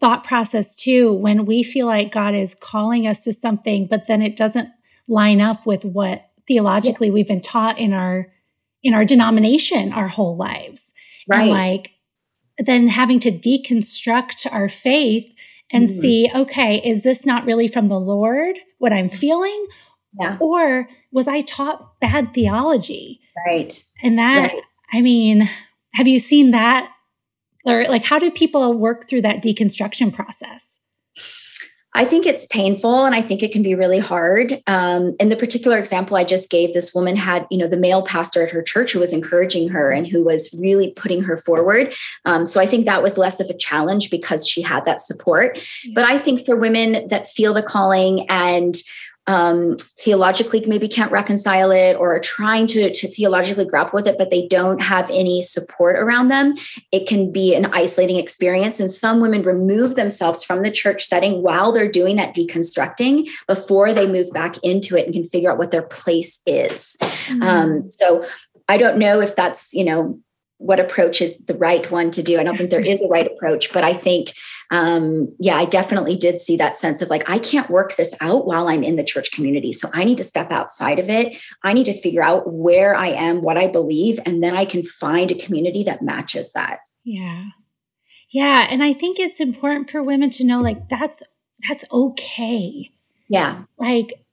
thought 0.00 0.24
process, 0.24 0.74
too, 0.74 1.14
when 1.14 1.46
we 1.46 1.62
feel 1.62 1.86
like 1.86 2.12
God 2.12 2.34
is 2.34 2.54
calling 2.54 3.06
us 3.06 3.24
to 3.24 3.32
something, 3.32 3.86
but 3.86 4.06
then 4.06 4.22
it 4.22 4.36
doesn't 4.36 4.68
line 5.06 5.40
up 5.40 5.64
with 5.66 5.84
what 5.84 6.30
theologically 6.46 7.08
yeah. 7.08 7.14
we've 7.14 7.28
been 7.28 7.40
taught 7.40 7.78
in 7.78 7.92
our 7.92 8.32
in 8.82 8.94
our 8.94 9.04
denomination 9.04 9.92
our 9.92 10.08
whole 10.08 10.36
lives. 10.36 10.92
Right. 11.28 11.42
And 11.42 11.50
like 11.50 11.90
then 12.58 12.88
having 12.88 13.18
to 13.20 13.30
deconstruct 13.30 14.50
our 14.50 14.68
faith 14.68 15.26
and 15.70 15.88
mm. 15.88 15.92
see, 15.92 16.30
okay, 16.34 16.76
is 16.84 17.02
this 17.02 17.26
not 17.26 17.44
really 17.44 17.68
from 17.68 17.88
the 17.88 18.00
Lord, 18.00 18.56
what 18.78 18.92
I'm 18.92 19.08
feeling? 19.08 19.66
Yeah. 20.18 20.38
Or 20.40 20.88
was 21.12 21.28
I 21.28 21.42
taught 21.42 22.00
bad 22.00 22.32
theology? 22.34 23.20
Right. 23.46 23.80
And 24.02 24.18
that, 24.18 24.52
right. 24.52 24.62
I 24.92 25.02
mean, 25.02 25.48
have 25.92 26.08
you 26.08 26.18
seen 26.18 26.50
that 26.52 26.90
or 27.68 27.84
like, 27.84 28.04
how 28.04 28.18
do 28.18 28.30
people 28.30 28.72
work 28.74 29.08
through 29.08 29.22
that 29.22 29.42
deconstruction 29.42 30.12
process? 30.12 30.80
I 31.94 32.04
think 32.04 32.26
it's 32.26 32.46
painful 32.46 33.06
and 33.06 33.14
I 33.14 33.22
think 33.22 33.42
it 33.42 33.50
can 33.50 33.62
be 33.62 33.74
really 33.74 33.98
hard. 33.98 34.62
Um, 34.66 35.16
in 35.18 35.30
the 35.30 35.36
particular 35.36 35.78
example 35.78 36.16
I 36.16 36.22
just 36.22 36.50
gave, 36.50 36.72
this 36.72 36.94
woman 36.94 37.16
had, 37.16 37.46
you 37.50 37.58
know, 37.58 37.66
the 37.66 37.78
male 37.78 38.02
pastor 38.02 38.42
at 38.42 38.50
her 38.50 38.62
church 38.62 38.92
who 38.92 39.00
was 39.00 39.12
encouraging 39.12 39.68
her 39.70 39.90
and 39.90 40.06
who 40.06 40.22
was 40.22 40.48
really 40.56 40.92
putting 40.92 41.22
her 41.22 41.36
forward. 41.36 41.92
Um, 42.24 42.46
so 42.46 42.60
I 42.60 42.66
think 42.66 42.84
that 42.84 43.02
was 43.02 43.18
less 43.18 43.40
of 43.40 43.48
a 43.48 43.56
challenge 43.56 44.10
because 44.10 44.46
she 44.46 44.62
had 44.62 44.84
that 44.84 45.00
support. 45.00 45.58
Yeah. 45.82 45.92
But 45.94 46.04
I 46.04 46.18
think 46.18 46.46
for 46.46 46.56
women 46.56 47.08
that 47.08 47.30
feel 47.30 47.54
the 47.54 47.62
calling 47.62 48.28
and 48.28 48.76
um, 49.28 49.76
theologically 50.00 50.64
maybe 50.66 50.88
can't 50.88 51.12
reconcile 51.12 51.70
it 51.70 51.96
or 51.96 52.14
are 52.14 52.20
trying 52.20 52.66
to, 52.66 52.92
to 52.94 53.10
theologically 53.10 53.66
grapple 53.66 53.98
with 53.98 54.06
it, 54.06 54.16
but 54.16 54.30
they 54.30 54.48
don't 54.48 54.80
have 54.80 55.08
any 55.10 55.42
support 55.42 55.96
around 55.96 56.28
them, 56.28 56.54
it 56.92 57.06
can 57.06 57.30
be 57.30 57.54
an 57.54 57.66
isolating 57.66 58.16
experience. 58.16 58.80
And 58.80 58.90
some 58.90 59.20
women 59.20 59.42
remove 59.42 59.96
themselves 59.96 60.42
from 60.42 60.62
the 60.62 60.70
church 60.70 61.04
setting 61.04 61.42
while 61.42 61.72
they're 61.72 61.90
doing 61.90 62.16
that 62.16 62.34
deconstructing 62.34 63.28
before 63.46 63.92
they 63.92 64.10
move 64.10 64.32
back 64.32 64.56
into 64.64 64.96
it 64.96 65.04
and 65.04 65.12
can 65.12 65.28
figure 65.28 65.52
out 65.52 65.58
what 65.58 65.72
their 65.72 65.82
place 65.82 66.40
is. 66.46 66.96
Mm-hmm. 67.00 67.42
Um, 67.42 67.90
so 67.90 68.24
I 68.66 68.78
don't 68.78 68.98
know 68.98 69.20
if 69.20 69.36
that's, 69.36 69.74
you 69.74 69.84
know, 69.84 70.18
what 70.56 70.80
approach 70.80 71.20
is 71.20 71.38
the 71.44 71.54
right 71.54 71.88
one 71.90 72.10
to 72.12 72.22
do. 72.22 72.40
I 72.40 72.42
don't 72.42 72.56
think 72.56 72.70
there 72.70 72.84
is 72.84 73.02
a 73.02 73.08
right 73.08 73.26
approach, 73.26 73.72
but 73.72 73.84
I 73.84 73.92
think 73.92 74.32
um, 74.70 75.34
yeah, 75.38 75.56
I 75.56 75.64
definitely 75.64 76.16
did 76.16 76.40
see 76.40 76.56
that 76.58 76.76
sense 76.76 77.00
of 77.00 77.08
like, 77.08 77.28
I 77.28 77.38
can't 77.38 77.70
work 77.70 77.96
this 77.96 78.14
out 78.20 78.46
while 78.46 78.68
I'm 78.68 78.82
in 78.82 78.96
the 78.96 79.04
church 79.04 79.32
community. 79.32 79.72
So 79.72 79.88
I 79.94 80.04
need 80.04 80.18
to 80.18 80.24
step 80.24 80.50
outside 80.50 80.98
of 80.98 81.08
it. 81.08 81.36
I 81.64 81.72
need 81.72 81.86
to 81.86 82.00
figure 82.00 82.22
out 82.22 82.52
where 82.52 82.94
I 82.94 83.08
am, 83.08 83.42
what 83.42 83.56
I 83.56 83.66
believe, 83.68 84.20
and 84.26 84.42
then 84.42 84.54
I 84.54 84.64
can 84.64 84.82
find 84.82 85.30
a 85.30 85.38
community 85.38 85.82
that 85.84 86.02
matches 86.02 86.52
that. 86.52 86.80
Yeah. 87.04 87.46
Yeah. 88.30 88.66
And 88.70 88.82
I 88.82 88.92
think 88.92 89.18
it's 89.18 89.40
important 89.40 89.90
for 89.90 90.02
women 90.02 90.28
to 90.30 90.44
know 90.44 90.60
like 90.60 90.88
that's 90.88 91.22
that's 91.66 91.84
okay. 91.90 92.90
Yeah. 93.28 93.64
Like 93.78 94.24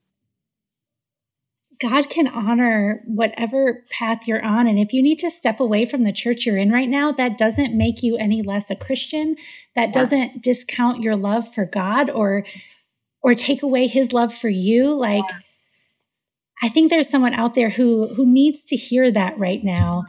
God 1.79 2.09
can 2.09 2.27
honor 2.27 3.01
whatever 3.05 3.83
path 3.91 4.27
you're 4.27 4.43
on. 4.43 4.67
And 4.67 4.79
if 4.79 4.93
you 4.93 5.01
need 5.01 5.19
to 5.19 5.29
step 5.29 5.59
away 5.59 5.85
from 5.85 6.03
the 6.03 6.13
church 6.13 6.45
you're 6.45 6.57
in 6.57 6.71
right 6.71 6.89
now, 6.89 7.11
that 7.11 7.37
doesn't 7.37 7.77
make 7.77 8.01
you 8.01 8.17
any 8.17 8.41
less 8.41 8.69
a 8.69 8.75
Christian. 8.75 9.35
That 9.75 9.91
doesn't 9.91 10.41
discount 10.41 11.01
your 11.01 11.15
love 11.15 11.53
for 11.53 11.65
God 11.65 12.09
or 12.09 12.45
or 13.21 13.33
take 13.33 13.63
away 13.63 13.87
his 13.87 14.13
love 14.13 14.33
for 14.33 14.49
you. 14.49 14.93
Like. 14.93 15.25
I 16.63 16.69
think 16.69 16.89
there's 16.89 17.09
someone 17.09 17.33
out 17.33 17.53
there 17.53 17.69
who 17.69 18.07
who 18.15 18.25
needs 18.25 18.63
to 18.67 18.77
hear 18.77 19.11
that 19.11 19.37
right 19.37 19.61
now. 19.61 20.05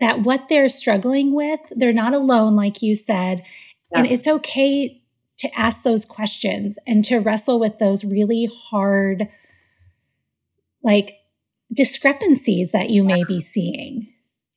That 0.00 0.22
what 0.22 0.48
they're 0.48 0.68
struggling 0.68 1.34
with, 1.34 1.60
they're 1.70 1.94
not 1.94 2.12
alone, 2.12 2.54
like 2.54 2.82
you 2.82 2.94
said. 2.94 3.42
And 3.94 4.06
it's 4.06 4.26
okay 4.26 5.02
to 5.38 5.58
ask 5.58 5.82
those 5.82 6.04
questions 6.04 6.78
and 6.86 7.04
to 7.06 7.18
wrestle 7.18 7.58
with 7.58 7.78
those 7.78 8.04
really 8.04 8.48
hard 8.70 9.28
like 10.82 11.14
discrepancies 11.72 12.72
that 12.72 12.90
you 12.90 13.02
may 13.02 13.24
be 13.24 13.40
seeing. 13.40 14.08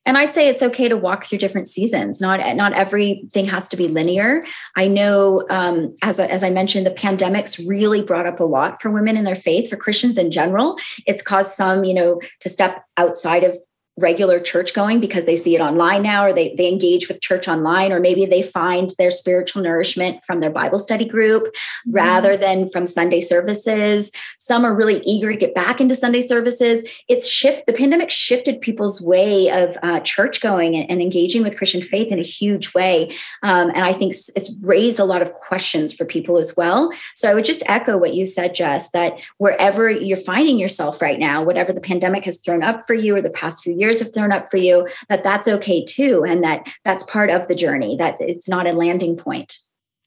And 0.08 0.20
i'd 0.20 0.32
say 0.32 0.48
it's 0.48 0.62
okay 0.62 0.88
to 0.88 0.98
walk 0.98 1.26
through 1.26 1.40
different 1.40 1.68
seasons. 1.68 2.22
Not 2.22 2.56
not 2.56 2.74
everything 2.74 3.46
has 3.46 3.68
to 3.70 3.78
be 3.78 3.88
linear. 3.88 4.46
I 4.76 4.88
know 4.88 5.46
um, 5.50 5.96
as, 6.04 6.20
as 6.20 6.44
i 6.44 6.50
mentioned 6.50 6.86
the 6.86 6.92
pandemics 6.92 7.68
really 7.68 8.02
brought 8.02 8.28
up 8.28 8.40
a 8.40 8.44
lot 8.44 8.82
for 8.82 8.92
women 8.92 9.18
in 9.18 9.24
their 9.24 9.36
faith 9.36 9.70
for 9.70 9.78
christians 9.78 10.18
in 10.18 10.30
general. 10.32 10.78
It's 11.08 11.22
caused 11.22 11.52
some 11.52 11.84
you 11.84 11.94
know 11.94 12.20
to 12.42 12.50
step 12.50 12.84
outside 12.98 13.44
of 13.44 13.58
regular 13.98 14.42
church 14.42 14.74
going 14.74 15.00
because 15.00 15.24
they 15.24 15.38
see 15.38 15.56
it 15.56 15.62
online 15.62 16.04
now 16.04 16.26
or 16.26 16.34
they, 16.34 16.54
they 16.56 16.68
engage 16.68 17.08
with 17.08 17.22
church 17.22 17.48
online 17.48 17.94
or 17.94 18.00
maybe 18.00 18.26
they 18.26 18.42
find 18.42 18.92
their 18.98 19.10
spiritual 19.10 19.62
nourishment 19.62 20.22
from 20.26 20.42
their 20.42 20.50
bible 20.50 20.80
study 20.80 21.06
group 21.06 21.44
mm-hmm. 21.44 21.92
rather 21.92 22.36
than 22.36 22.70
from 22.70 22.86
sunday 22.86 23.22
services. 23.22 24.12
Some 24.38 24.66
are 24.66 24.76
really 24.76 25.00
eager 25.06 25.32
to 25.32 25.38
get 25.38 25.56
back 25.56 25.80
into 25.80 25.96
sunday 25.96 26.20
services. 26.20 26.88
It's 27.08 27.28
shift 27.28 27.68
the 27.68 27.74
pandemic 27.74 28.12
shifted 28.12 28.60
people's 28.60 29.02
way 29.02 29.50
of 29.50 29.78
uh, 29.82 30.02
church 30.02 30.42
going 30.42 30.76
and, 30.76 30.92
and, 30.92 31.06
engaging 31.06 31.44
with 31.44 31.58
christian 31.58 31.82
faith 31.82 32.12
in 32.12 32.20
a 32.20 32.24
huge 32.24 32.74
way. 32.74 33.16
Um, 33.44 33.70
and 33.70 33.86
i 33.86 33.94
think 33.94 34.14
it's 34.14 34.54
raised 34.62 35.00
a 35.00 35.06
lot 35.06 35.22
of 35.22 35.34
questions 35.34 35.94
for 35.94 36.04
people 36.04 36.38
as 36.38 36.56
well. 36.58 36.92
So 37.16 37.30
i 37.30 37.34
would 37.34 37.46
just 37.46 37.64
echo 37.68 37.98
what 37.98 38.14
you 38.14 38.26
said 38.26 38.60
jes 38.60 38.92
that 38.92 39.14
wherever 39.38 39.90
you're 39.90 40.18
finding 40.18 40.60
yourself 40.60 41.02
right 41.02 41.20
now 41.20 41.44
whatever 41.44 41.72
the 41.72 41.80
pandemic 41.80 42.26
has 42.26 42.40
thrown 42.40 42.62
up 42.62 42.86
for 42.86 42.94
you 42.94 43.16
or 43.16 43.22
the 43.22 43.30
past 43.30 43.64
few 43.64 43.74
years 43.74 43.85
years 43.86 44.00
have 44.00 44.14
thrown 44.14 44.32
up 44.32 44.50
for 44.50 44.58
you 44.58 44.88
that 45.10 45.24
that's 45.24 45.48
okay 45.48 45.84
too 45.84 46.24
and 46.28 46.44
that 46.44 46.68
that's 46.84 47.04
part 47.04 47.30
of 47.30 47.48
the 47.48 47.56
journey 47.56 47.96
that 47.96 48.16
it's 48.20 48.50
not 48.50 48.68
a 48.68 48.74
landing 48.74 49.16
point. 49.16 49.58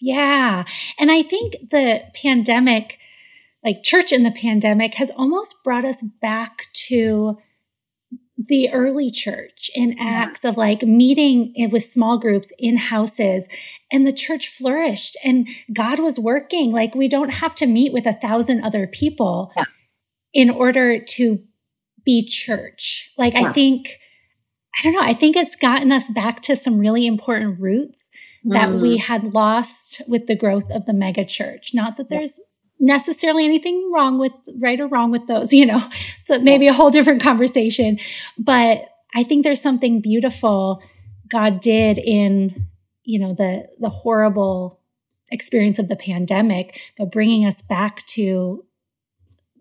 Yeah. 0.00 0.64
And 0.98 1.10
i 1.10 1.22
think 1.22 1.54
the 1.70 2.02
pandemic 2.14 2.98
like 3.64 3.82
church 3.82 4.12
in 4.12 4.22
the 4.22 4.30
pandemic 4.30 4.94
has 4.94 5.10
almost 5.16 5.56
brought 5.64 5.84
us 5.84 6.02
back 6.20 6.66
to 6.88 7.38
the 8.38 8.70
early 8.72 9.10
church 9.10 9.70
in 9.74 9.96
acts 9.98 10.44
of 10.44 10.56
like 10.56 10.82
meeting 10.82 11.52
with 11.72 11.82
small 11.82 12.18
groups 12.18 12.52
in 12.58 12.76
houses 12.76 13.48
and 13.90 14.06
the 14.06 14.12
church 14.12 14.48
flourished 14.48 15.16
and 15.24 15.48
god 15.72 15.98
was 15.98 16.18
working. 16.18 16.72
Like 16.72 16.94
we 16.94 17.08
don't 17.08 17.30
have 17.30 17.54
to 17.56 17.66
meet 17.66 17.92
with 17.92 18.06
a 18.06 18.14
thousand 18.14 18.62
other 18.62 18.86
people 18.86 19.52
yeah. 19.56 19.64
in 20.32 20.50
order 20.50 21.00
to 21.00 21.42
be 22.08 22.24
church. 22.24 23.12
Like, 23.18 23.34
yeah. 23.34 23.42
I 23.42 23.52
think, 23.52 23.98
I 24.78 24.82
don't 24.82 24.94
know, 24.94 25.02
I 25.02 25.12
think 25.12 25.36
it's 25.36 25.54
gotten 25.54 25.92
us 25.92 26.08
back 26.08 26.40
to 26.42 26.56
some 26.56 26.78
really 26.78 27.06
important 27.06 27.60
roots 27.60 28.08
mm. 28.46 28.54
that 28.54 28.72
we 28.72 28.96
mm. 28.96 29.00
had 29.00 29.34
lost 29.34 30.00
with 30.08 30.26
the 30.26 30.34
growth 30.34 30.70
of 30.70 30.86
the 30.86 30.94
mega 30.94 31.26
church. 31.26 31.72
Not 31.74 31.98
that 31.98 32.08
there's 32.08 32.40
necessarily 32.80 33.44
anything 33.44 33.90
wrong 33.94 34.18
with 34.18 34.32
right 34.58 34.80
or 34.80 34.86
wrong 34.86 35.10
with 35.10 35.26
those, 35.26 35.52
you 35.60 35.66
know, 35.66 35.86
so 36.24 36.38
maybe 36.38 36.66
a 36.66 36.72
whole 36.72 36.90
different 36.90 37.22
conversation. 37.22 37.98
But 38.38 38.88
I 39.14 39.22
think 39.22 39.44
there's 39.44 39.60
something 39.60 40.00
beautiful 40.00 40.80
God 41.30 41.60
did 41.60 41.98
in, 41.98 42.68
you 43.04 43.18
know, 43.18 43.34
the, 43.34 43.68
the 43.80 43.90
horrible 43.90 44.80
experience 45.30 45.78
of 45.78 45.88
the 45.88 45.96
pandemic, 45.96 46.80
but 46.96 47.12
bringing 47.12 47.44
us 47.44 47.60
back 47.60 48.06
to 48.06 48.64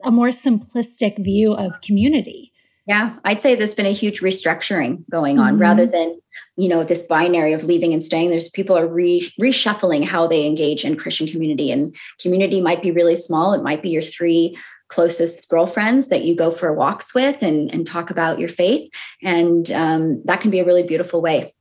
a 0.04 0.12
more 0.12 0.30
simplistic 0.30 1.24
view 1.24 1.54
of 1.54 1.82
community. 1.82 2.52
Yeah, 2.86 3.16
I'd 3.26 3.42
say 3.42 3.54
there's 3.54 3.76
been 3.76 3.86
a 3.86 3.92
huge 3.92 4.22
restructuring 4.22 5.04
going 5.12 5.40
on 5.40 5.54
mm-hmm. 5.54 5.62
rather 5.62 5.86
than, 5.86 6.18
you 6.56 6.70
know, 6.70 6.86
this 6.86 7.02
binary 7.02 7.52
of 7.52 7.66
leaving 7.66 7.92
and 7.92 8.02
staying. 8.02 8.30
There's 8.30 8.50
people 8.50 8.78
are 8.78 8.88
re- 8.88 9.30
reshuffling 9.42 10.06
how 10.06 10.26
they 10.26 10.46
engage 10.46 10.86
in 10.86 10.96
Christian 10.96 11.28
community. 11.28 11.70
And 11.70 11.94
community 12.22 12.62
might 12.62 12.82
be 12.82 12.92
really 12.92 13.18
small. 13.18 13.54
It 13.54 13.62
might 13.62 13.82
be 13.82 13.90
your 13.90 14.02
three 14.02 14.58
closest 14.88 15.50
girlfriends 15.50 16.08
that 16.08 16.24
you 16.24 16.34
go 16.34 16.50
for 16.50 16.72
walks 16.72 17.14
with 17.14 17.42
and, 17.42 17.70
and 17.74 17.86
talk 17.86 18.10
about 18.10 18.40
your 18.40 18.48
faith. 18.48 18.90
And 19.22 19.70
um, 19.74 20.22
that 20.24 20.40
can 20.40 20.50
be 20.50 20.60
a 20.60 20.66
really 20.66 20.84
beautiful 20.84 21.22
way. 21.22 21.54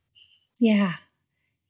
Yeah. 0.61 0.92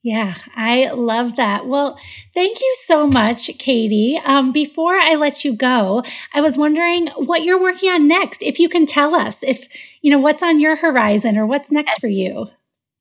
Yeah, 0.06 0.34
I 0.54 0.92
love 0.92 1.34
that. 1.34 1.66
Well, 1.66 1.98
thank 2.32 2.60
you 2.60 2.76
so 2.84 3.08
much, 3.08 3.50
Katie. 3.58 4.16
Um, 4.24 4.52
before 4.52 4.94
I 4.94 5.16
let 5.16 5.44
you 5.44 5.52
go, 5.52 6.04
I 6.32 6.40
was 6.40 6.56
wondering 6.56 7.08
what 7.16 7.42
you're 7.42 7.60
working 7.60 7.90
on 7.90 8.06
next. 8.06 8.40
If 8.40 8.60
you 8.60 8.68
can 8.68 8.86
tell 8.86 9.16
us, 9.16 9.42
if 9.42 9.66
you 10.02 10.12
know 10.12 10.20
what's 10.20 10.44
on 10.44 10.60
your 10.60 10.76
horizon 10.76 11.36
or 11.36 11.44
what's 11.44 11.72
next 11.72 11.98
for 11.98 12.06
you. 12.06 12.46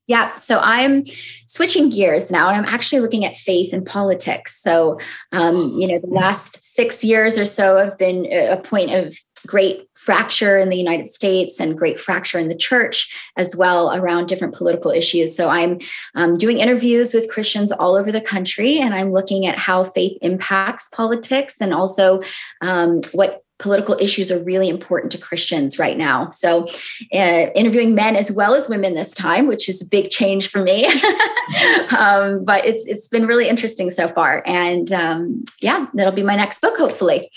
Yeah, 0.08 0.36
so 0.38 0.58
I'm 0.58 1.04
switching 1.46 1.90
gears 1.90 2.32
now, 2.32 2.48
and 2.48 2.56
I'm 2.56 2.74
actually 2.74 3.02
looking 3.02 3.24
at 3.24 3.36
faith 3.36 3.72
and 3.72 3.86
politics. 3.86 4.60
So, 4.60 4.98
um, 5.30 5.78
you 5.78 5.86
know, 5.86 6.00
the 6.00 6.12
last 6.12 6.74
six 6.74 7.04
years 7.04 7.38
or 7.38 7.44
so 7.44 7.76
have 7.76 7.96
been 7.98 8.26
a 8.32 8.56
point 8.56 8.92
of 8.92 9.16
great 9.46 9.88
fracture 9.94 10.58
in 10.58 10.68
the 10.68 10.76
United 10.76 11.08
States 11.08 11.58
and 11.58 11.78
great 11.78 11.98
fracture 11.98 12.38
in 12.38 12.48
the 12.48 12.54
church 12.54 13.14
as 13.36 13.56
well 13.56 13.94
around 13.94 14.26
different 14.26 14.54
political 14.54 14.90
issues. 14.90 15.34
So 15.36 15.48
I'm 15.48 15.78
um, 16.14 16.36
doing 16.36 16.58
interviews 16.58 17.14
with 17.14 17.30
Christians 17.30 17.72
all 17.72 17.94
over 17.94 18.12
the 18.12 18.20
country, 18.20 18.78
and 18.78 18.94
I'm 18.94 19.10
looking 19.10 19.46
at 19.46 19.58
how 19.58 19.84
faith 19.84 20.18
impacts 20.22 20.88
politics 20.88 21.56
and 21.60 21.72
also 21.72 22.22
um, 22.60 23.00
what 23.12 23.42
political 23.58 23.96
issues 23.98 24.30
are 24.30 24.42
really 24.42 24.68
important 24.68 25.10
to 25.12 25.18
Christians 25.18 25.78
right 25.78 25.96
now. 25.96 26.30
So, 26.30 26.68
uh, 27.14 27.50
interviewing 27.54 27.94
men 27.94 28.16
as 28.16 28.30
well 28.30 28.54
as 28.54 28.68
women 28.68 28.94
this 28.94 29.12
time, 29.12 29.46
which 29.46 29.68
is 29.68 29.80
a 29.80 29.88
big 29.88 30.10
change 30.10 30.50
for 30.50 30.62
me. 30.62 30.86
um, 31.96 32.44
but 32.44 32.64
it's 32.66 32.86
it's 32.86 33.08
been 33.08 33.26
really 33.26 33.48
interesting 33.48 33.90
so 33.90 34.08
far, 34.08 34.42
and 34.46 34.92
um, 34.92 35.44
yeah, 35.62 35.86
that'll 35.94 36.12
be 36.12 36.22
my 36.22 36.36
next 36.36 36.60
book, 36.60 36.76
hopefully. 36.76 37.30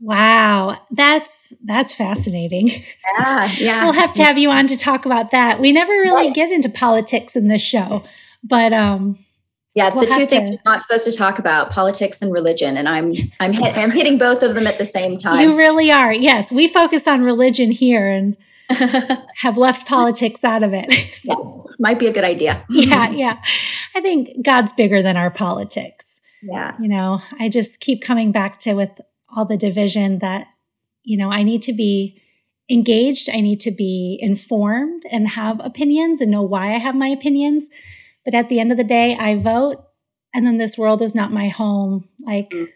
Wow, 0.00 0.78
that's 0.90 1.54
that's 1.64 1.94
fascinating. 1.94 2.68
Yeah, 2.68 3.50
yeah. 3.58 3.84
we'll 3.84 3.94
have 3.94 4.12
to 4.14 4.24
have 4.24 4.36
you 4.36 4.50
on 4.50 4.66
to 4.66 4.76
talk 4.76 5.06
about 5.06 5.30
that. 5.30 5.60
We 5.60 5.72
never 5.72 5.92
really 5.92 6.26
right. 6.26 6.34
get 6.34 6.50
into 6.50 6.68
politics 6.68 7.34
in 7.34 7.48
this 7.48 7.62
show, 7.62 8.04
but 8.42 8.72
um 8.72 9.18
Yes, 9.76 9.94
we'll 9.94 10.06
the 10.06 10.10
two 10.10 10.26
things 10.26 10.56
to, 10.56 10.62
we're 10.64 10.72
not 10.72 10.82
supposed 10.82 11.04
to 11.04 11.12
talk 11.12 11.38
about: 11.38 11.70
politics 11.70 12.22
and 12.22 12.32
religion. 12.32 12.78
And 12.78 12.88
I'm 12.88 13.12
I'm 13.40 13.52
hit, 13.52 13.76
I'm 13.76 13.90
hitting 13.90 14.16
both 14.16 14.42
of 14.42 14.54
them 14.54 14.66
at 14.66 14.78
the 14.78 14.86
same 14.86 15.18
time. 15.18 15.38
You 15.38 15.54
really 15.54 15.90
are. 15.90 16.12
Yes, 16.12 16.50
we 16.50 16.66
focus 16.66 17.06
on 17.06 17.20
religion 17.20 17.70
here 17.70 18.08
and 18.08 18.38
have 19.36 19.58
left 19.58 19.86
politics 19.86 20.44
out 20.44 20.62
of 20.62 20.70
it. 20.72 21.20
yeah, 21.24 21.34
might 21.78 21.98
be 21.98 22.06
a 22.06 22.12
good 22.12 22.24
idea. 22.24 22.64
yeah, 22.70 23.10
yeah. 23.10 23.42
I 23.94 24.00
think 24.00 24.42
God's 24.42 24.72
bigger 24.72 25.02
than 25.02 25.18
our 25.18 25.30
politics. 25.30 26.22
Yeah. 26.42 26.72
You 26.80 26.88
know, 26.88 27.20
I 27.38 27.50
just 27.50 27.80
keep 27.80 28.02
coming 28.02 28.32
back 28.32 28.58
to 28.60 28.72
with 28.72 28.98
all 29.34 29.44
the 29.44 29.56
division 29.56 30.18
that, 30.20 30.46
you 31.02 31.16
know, 31.16 31.30
I 31.30 31.42
need 31.42 31.62
to 31.62 31.72
be 31.72 32.20
engaged. 32.70 33.28
I 33.30 33.40
need 33.40 33.60
to 33.60 33.70
be 33.70 34.18
informed 34.20 35.04
and 35.10 35.28
have 35.28 35.60
opinions 35.64 36.20
and 36.20 36.30
know 36.30 36.42
why 36.42 36.74
I 36.74 36.78
have 36.78 36.94
my 36.94 37.08
opinions. 37.08 37.68
But 38.24 38.34
at 38.34 38.48
the 38.48 38.58
end 38.58 38.72
of 38.72 38.78
the 38.78 38.84
day, 38.84 39.16
I 39.18 39.36
vote 39.36 39.84
and 40.34 40.46
then 40.46 40.58
this 40.58 40.76
world 40.76 41.00
is 41.00 41.14
not 41.14 41.32
my 41.32 41.48
home. 41.48 42.08
Like, 42.20 42.50
mm. 42.50 42.68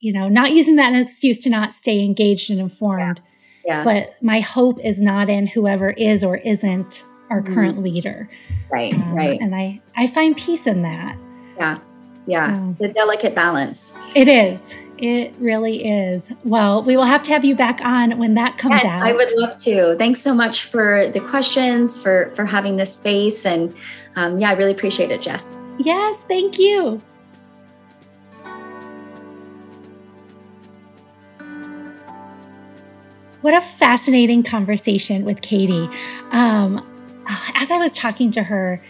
you 0.00 0.12
know, 0.12 0.28
not 0.28 0.52
using 0.52 0.76
that 0.76 0.92
as 0.92 0.96
an 0.96 1.02
excuse 1.02 1.38
to 1.40 1.50
not 1.50 1.74
stay 1.74 2.02
engaged 2.02 2.50
and 2.50 2.58
informed. 2.60 3.20
Yeah. 3.66 3.78
yeah. 3.78 3.84
But 3.84 4.22
my 4.22 4.40
hope 4.40 4.78
is 4.82 5.00
not 5.00 5.28
in 5.28 5.46
whoever 5.48 5.90
is 5.90 6.24
or 6.24 6.38
isn't 6.38 7.04
our 7.28 7.42
mm. 7.42 7.52
current 7.52 7.82
leader. 7.82 8.30
Right, 8.70 8.94
um, 8.94 9.14
right. 9.14 9.38
And 9.40 9.54
I, 9.54 9.82
I 9.96 10.06
find 10.06 10.36
peace 10.36 10.66
in 10.66 10.82
that. 10.82 11.18
Yeah. 11.56 11.80
Yeah. 12.26 12.46
So, 12.46 12.76
the 12.78 12.88
delicate 12.88 13.34
balance. 13.34 13.94
It 14.14 14.28
is. 14.28 14.74
It 15.00 15.34
really 15.38 15.86
is. 15.86 16.32
Well, 16.44 16.82
we 16.82 16.96
will 16.96 17.04
have 17.04 17.22
to 17.24 17.30
have 17.30 17.44
you 17.44 17.54
back 17.54 17.80
on 17.84 18.18
when 18.18 18.34
that 18.34 18.58
comes 18.58 18.80
yes, 18.82 18.86
out. 18.86 19.06
I 19.06 19.12
would 19.12 19.28
love 19.36 19.56
to. 19.58 19.96
Thanks 19.96 20.20
so 20.20 20.34
much 20.34 20.64
for 20.64 21.08
the 21.08 21.20
questions, 21.20 22.00
for 22.00 22.32
for 22.34 22.44
having 22.44 22.76
this 22.76 22.94
space, 22.96 23.46
and 23.46 23.74
um, 24.16 24.38
yeah, 24.38 24.50
I 24.50 24.54
really 24.54 24.72
appreciate 24.72 25.10
it, 25.10 25.24
Jes. 25.24 25.62
Yes, 25.78 26.20
thank 26.22 26.58
you. 26.58 27.00
What 33.40 33.54
a 33.54 33.60
fascinating 33.60 34.42
conversation 34.42 35.24
with 35.24 35.40
Katie. 35.42 35.88
Um, 36.32 36.84
as 37.54 37.70
I 37.70 37.76
was 37.76 37.92
talking 37.92 38.32
to 38.32 38.42
her, 38.42 38.82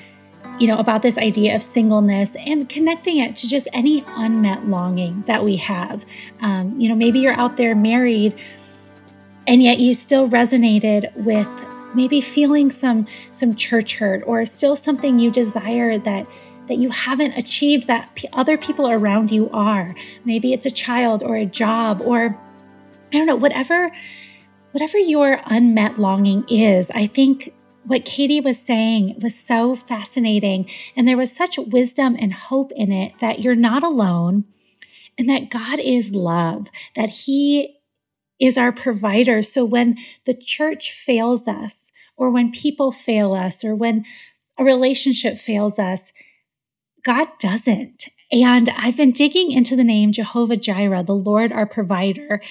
you 0.58 0.66
know, 0.66 0.78
about 0.78 1.02
this 1.02 1.18
idea 1.18 1.54
of 1.54 1.62
singleness 1.62 2.36
and 2.36 2.68
connecting 2.68 3.18
it 3.18 3.36
to 3.36 3.48
just 3.48 3.68
any 3.72 4.04
unmet 4.08 4.66
longing 4.66 5.22
that 5.26 5.44
we 5.44 5.56
have. 5.56 6.04
Um, 6.40 6.80
you 6.80 6.88
know, 6.88 6.94
maybe 6.94 7.20
you're 7.20 7.34
out 7.34 7.56
there 7.56 7.74
married 7.74 8.34
and 9.46 9.62
yet 9.62 9.78
you 9.80 9.94
still 9.94 10.28
resonated 10.28 11.14
with 11.16 11.48
maybe 11.94 12.20
feeling 12.20 12.70
some 12.70 13.06
some 13.32 13.54
church 13.54 13.96
hurt 13.96 14.22
or 14.26 14.44
still 14.44 14.76
something 14.76 15.18
you 15.18 15.30
desire 15.30 15.98
that 15.98 16.26
that 16.68 16.76
you 16.76 16.90
haven't 16.90 17.32
achieved 17.32 17.86
that 17.86 18.14
p- 18.14 18.28
other 18.34 18.58
people 18.58 18.88
around 18.88 19.30
you 19.32 19.48
are 19.50 19.94
maybe 20.24 20.52
it's 20.52 20.66
a 20.66 20.70
child 20.70 21.22
or 21.22 21.34
a 21.36 21.46
job 21.46 22.02
or 22.02 22.38
i 23.12 23.16
don't 23.16 23.26
know 23.26 23.34
whatever 23.34 23.90
whatever 24.72 24.98
your 24.98 25.40
unmet 25.46 25.98
longing 25.98 26.44
is 26.50 26.90
i 26.90 27.06
think 27.06 27.54
what 27.88 28.04
Katie 28.04 28.40
was 28.40 28.58
saying 28.58 29.18
was 29.20 29.34
so 29.34 29.74
fascinating. 29.74 30.68
And 30.96 31.08
there 31.08 31.16
was 31.16 31.34
such 31.34 31.58
wisdom 31.58 32.16
and 32.18 32.32
hope 32.32 32.70
in 32.76 32.92
it 32.92 33.14
that 33.20 33.40
you're 33.40 33.54
not 33.54 33.82
alone 33.82 34.44
and 35.18 35.28
that 35.28 35.50
God 35.50 35.80
is 35.80 36.12
love, 36.12 36.68
that 36.94 37.10
He 37.10 37.76
is 38.40 38.56
our 38.56 38.72
provider. 38.72 39.42
So 39.42 39.64
when 39.64 39.98
the 40.24 40.34
church 40.34 40.92
fails 40.92 41.48
us, 41.48 41.90
or 42.16 42.30
when 42.30 42.52
people 42.52 42.92
fail 42.92 43.32
us, 43.32 43.64
or 43.64 43.74
when 43.74 44.04
a 44.58 44.64
relationship 44.64 45.38
fails 45.38 45.78
us, 45.78 46.12
God 47.04 47.28
doesn't. 47.40 48.06
And 48.30 48.70
I've 48.70 48.96
been 48.96 49.12
digging 49.12 49.52
into 49.52 49.76
the 49.76 49.84
name 49.84 50.12
Jehovah 50.12 50.56
Jireh, 50.56 51.04
the 51.04 51.14
Lord 51.14 51.52
our 51.52 51.66
provider. 51.66 52.42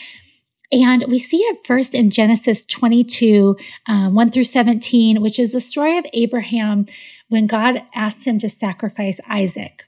And 0.71 1.05
we 1.07 1.19
see 1.19 1.37
it 1.37 1.65
first 1.65 1.93
in 1.93 2.09
Genesis 2.09 2.65
22, 2.65 3.55
um, 3.87 4.13
1 4.13 4.31
through 4.31 4.43
17, 4.43 5.21
which 5.21 5.39
is 5.39 5.51
the 5.51 5.61
story 5.61 5.97
of 5.97 6.05
Abraham 6.13 6.87
when 7.29 7.47
God 7.47 7.81
asked 7.95 8.27
him 8.27 8.37
to 8.39 8.49
sacrifice 8.49 9.19
Isaac. 9.29 9.85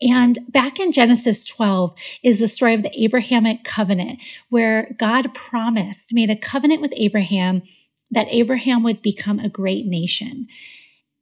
And 0.00 0.38
back 0.48 0.78
in 0.78 0.92
Genesis 0.92 1.44
12 1.44 1.94
is 2.22 2.38
the 2.38 2.48
story 2.48 2.74
of 2.74 2.82
the 2.82 3.02
Abrahamic 3.02 3.64
covenant, 3.64 4.20
where 4.48 4.94
God 4.98 5.34
promised, 5.34 6.12
made 6.12 6.30
a 6.30 6.36
covenant 6.36 6.80
with 6.80 6.92
Abraham 6.96 7.62
that 8.10 8.28
Abraham 8.30 8.82
would 8.84 9.02
become 9.02 9.38
a 9.38 9.48
great 9.48 9.86
nation. 9.86 10.46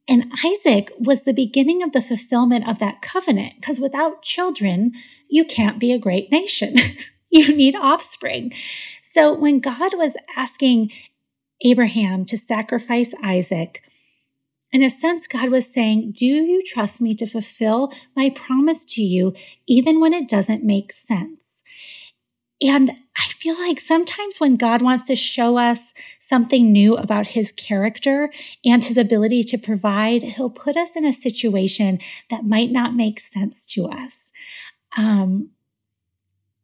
And 0.07 0.31
Isaac 0.45 0.91
was 0.97 1.23
the 1.23 1.33
beginning 1.33 1.83
of 1.83 1.91
the 1.91 2.01
fulfillment 2.01 2.67
of 2.67 2.79
that 2.79 3.01
covenant, 3.01 3.53
because 3.59 3.79
without 3.79 4.21
children, 4.21 4.93
you 5.29 5.43
can't 5.43 5.79
be 5.79 5.91
a 5.91 5.99
great 5.99 6.31
nation. 6.31 6.75
you 7.37 7.55
need 7.55 7.75
offspring. 7.75 8.53
So 9.01 9.33
when 9.33 9.59
God 9.59 9.93
was 9.93 10.15
asking 10.35 10.91
Abraham 11.63 12.25
to 12.25 12.37
sacrifice 12.37 13.13
Isaac, 13.23 13.81
in 14.71 14.83
a 14.83 14.89
sense, 14.89 15.27
God 15.27 15.49
was 15.49 15.71
saying, 15.71 16.13
Do 16.17 16.25
you 16.25 16.61
trust 16.63 16.99
me 16.99 17.15
to 17.15 17.25
fulfill 17.25 17.91
my 18.15 18.29
promise 18.29 18.83
to 18.85 19.01
you, 19.01 19.33
even 19.67 19.99
when 19.99 20.13
it 20.13 20.27
doesn't 20.27 20.63
make 20.63 20.91
sense? 20.91 21.63
And 22.61 22.91
I 23.15 23.27
feel 23.29 23.55
like 23.59 23.79
sometimes 23.79 24.39
when 24.39 24.55
God 24.55 24.81
wants 24.81 25.07
to 25.07 25.15
show 25.15 25.57
us 25.57 25.93
something 26.19 26.71
new 26.71 26.97
about 26.97 27.27
his 27.27 27.51
character 27.51 28.31
and 28.65 28.83
his 28.83 28.97
ability 28.97 29.43
to 29.45 29.57
provide, 29.57 30.23
he'll 30.23 30.49
put 30.49 30.75
us 30.75 30.95
in 30.95 31.05
a 31.05 31.13
situation 31.13 31.99
that 32.29 32.45
might 32.45 32.71
not 32.71 32.95
make 32.95 33.19
sense 33.19 33.67
to 33.73 33.87
us. 33.87 34.31
Um, 34.97 35.51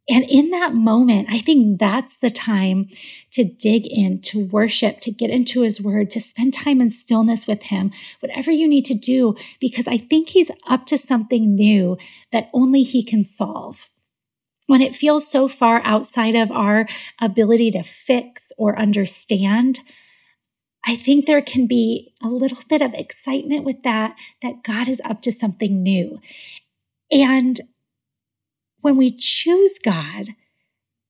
and 0.10 0.26
in 0.28 0.50
that 0.50 0.74
moment, 0.74 1.30
I 1.32 1.40
think 1.40 1.80
that's 1.80 2.18
the 2.18 2.30
time 2.30 2.90
to 3.32 3.46
dig 3.46 3.88
in, 3.88 4.20
to 4.24 4.46
worship, 4.46 5.00
to 5.02 5.12
get 5.12 5.30
into 5.30 5.62
his 5.62 5.80
word, 5.80 6.10
to 6.12 6.20
spend 6.20 6.54
time 6.54 6.82
in 6.82 6.92
stillness 6.92 7.48
with 7.48 7.64
him, 7.64 7.92
whatever 8.20 8.52
you 8.52 8.68
need 8.68 8.86
to 8.86 8.94
do, 8.94 9.36
because 9.62 9.88
I 9.88 9.98
think 9.98 10.30
he's 10.30 10.52
up 10.68 10.86
to 10.88 10.98
something 10.98 11.56
new 11.56 11.98
that 12.34 12.50
only 12.54 12.84
he 12.84 13.04
can 13.04 13.24
solve. 13.24 13.90
When 14.68 14.82
it 14.82 14.96
feels 14.96 15.30
so 15.30 15.48
far 15.48 15.82
outside 15.86 16.36
of 16.36 16.52
our 16.52 16.86
ability 17.22 17.72
to 17.72 17.84
fix 17.84 18.52
or 18.58 18.78
understand, 18.78 19.80
I 20.86 20.98
think 20.98 21.26
there 21.26 21.42
can 21.42 21.66
be 21.66 22.14
a 22.22 22.28
little 22.28 22.60
bit 22.68 22.82
of 22.82 22.94
excitement 22.94 23.64
with 23.64 23.84
that, 23.84 24.16
that 24.42 24.64
God 24.64 24.90
is 24.90 25.02
up 25.06 25.22
to 25.22 25.32
something 25.32 25.82
new. 25.82 26.20
And 27.10 27.62
when 28.84 28.98
we 28.98 29.16
choose 29.18 29.80
God, 29.84 30.36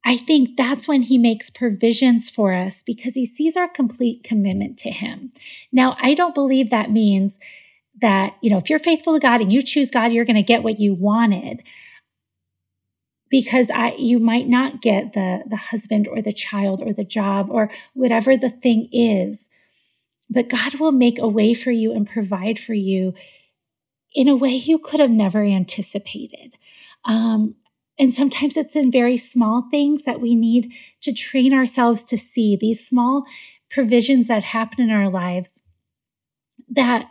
I 0.05 0.15
think 0.15 0.55
that's 0.55 0.87
when 0.87 1.01
he 1.01 1.17
makes 1.17 1.49
provisions 1.49 2.29
for 2.29 2.53
us 2.53 2.83
because 2.83 3.15
he 3.15 3.25
sees 3.25 3.57
our 3.57 3.67
complete 3.67 4.23
commitment 4.23 4.77
to 4.79 4.91
him. 4.91 5.31
Now, 5.71 5.97
I 5.99 6.13
don't 6.13 6.35
believe 6.35 6.69
that 6.69 6.91
means 6.91 7.39
that, 7.99 8.37
you 8.41 8.49
know, 8.49 8.57
if 8.57 8.69
you're 8.69 8.79
faithful 8.79 9.13
to 9.13 9.19
God 9.19 9.41
and 9.41 9.51
you 9.51 9.61
choose 9.61 9.89
God, 9.89 10.11
you're 10.11 10.25
going 10.25 10.35
to 10.35 10.43
get 10.43 10.61
what 10.61 10.79
you 10.79 10.93
wanted. 10.93 11.63
Because 13.29 13.71
I, 13.73 13.95
you 13.97 14.19
might 14.19 14.47
not 14.47 14.81
get 14.81 15.13
the, 15.13 15.43
the 15.47 15.57
husband 15.57 16.07
or 16.07 16.21
the 16.21 16.33
child 16.33 16.79
or 16.79 16.93
the 16.93 17.03
job 17.03 17.47
or 17.49 17.71
whatever 17.93 18.37
the 18.37 18.51
thing 18.51 18.89
is. 18.91 19.49
But 20.29 20.49
God 20.49 20.75
will 20.75 20.91
make 20.91 21.17
a 21.17 21.27
way 21.27 21.55
for 21.55 21.71
you 21.71 21.91
and 21.91 22.07
provide 22.07 22.59
for 22.59 22.75
you 22.75 23.15
in 24.13 24.27
a 24.27 24.35
way 24.35 24.51
you 24.51 24.77
could 24.77 24.99
have 24.99 25.09
never 25.09 25.43
anticipated. 25.43 26.55
Um, 27.05 27.55
and 27.99 28.13
sometimes 28.13 28.57
it's 28.57 28.75
in 28.75 28.91
very 28.91 29.17
small 29.17 29.67
things 29.69 30.03
that 30.03 30.19
we 30.19 30.35
need 30.35 30.71
to 31.01 31.13
train 31.13 31.53
ourselves 31.53 32.03
to 32.05 32.17
see 32.17 32.57
these 32.59 32.85
small 32.85 33.25
provisions 33.69 34.27
that 34.27 34.43
happen 34.43 34.83
in 34.83 34.89
our 34.89 35.09
lives 35.09 35.61
that 36.69 37.09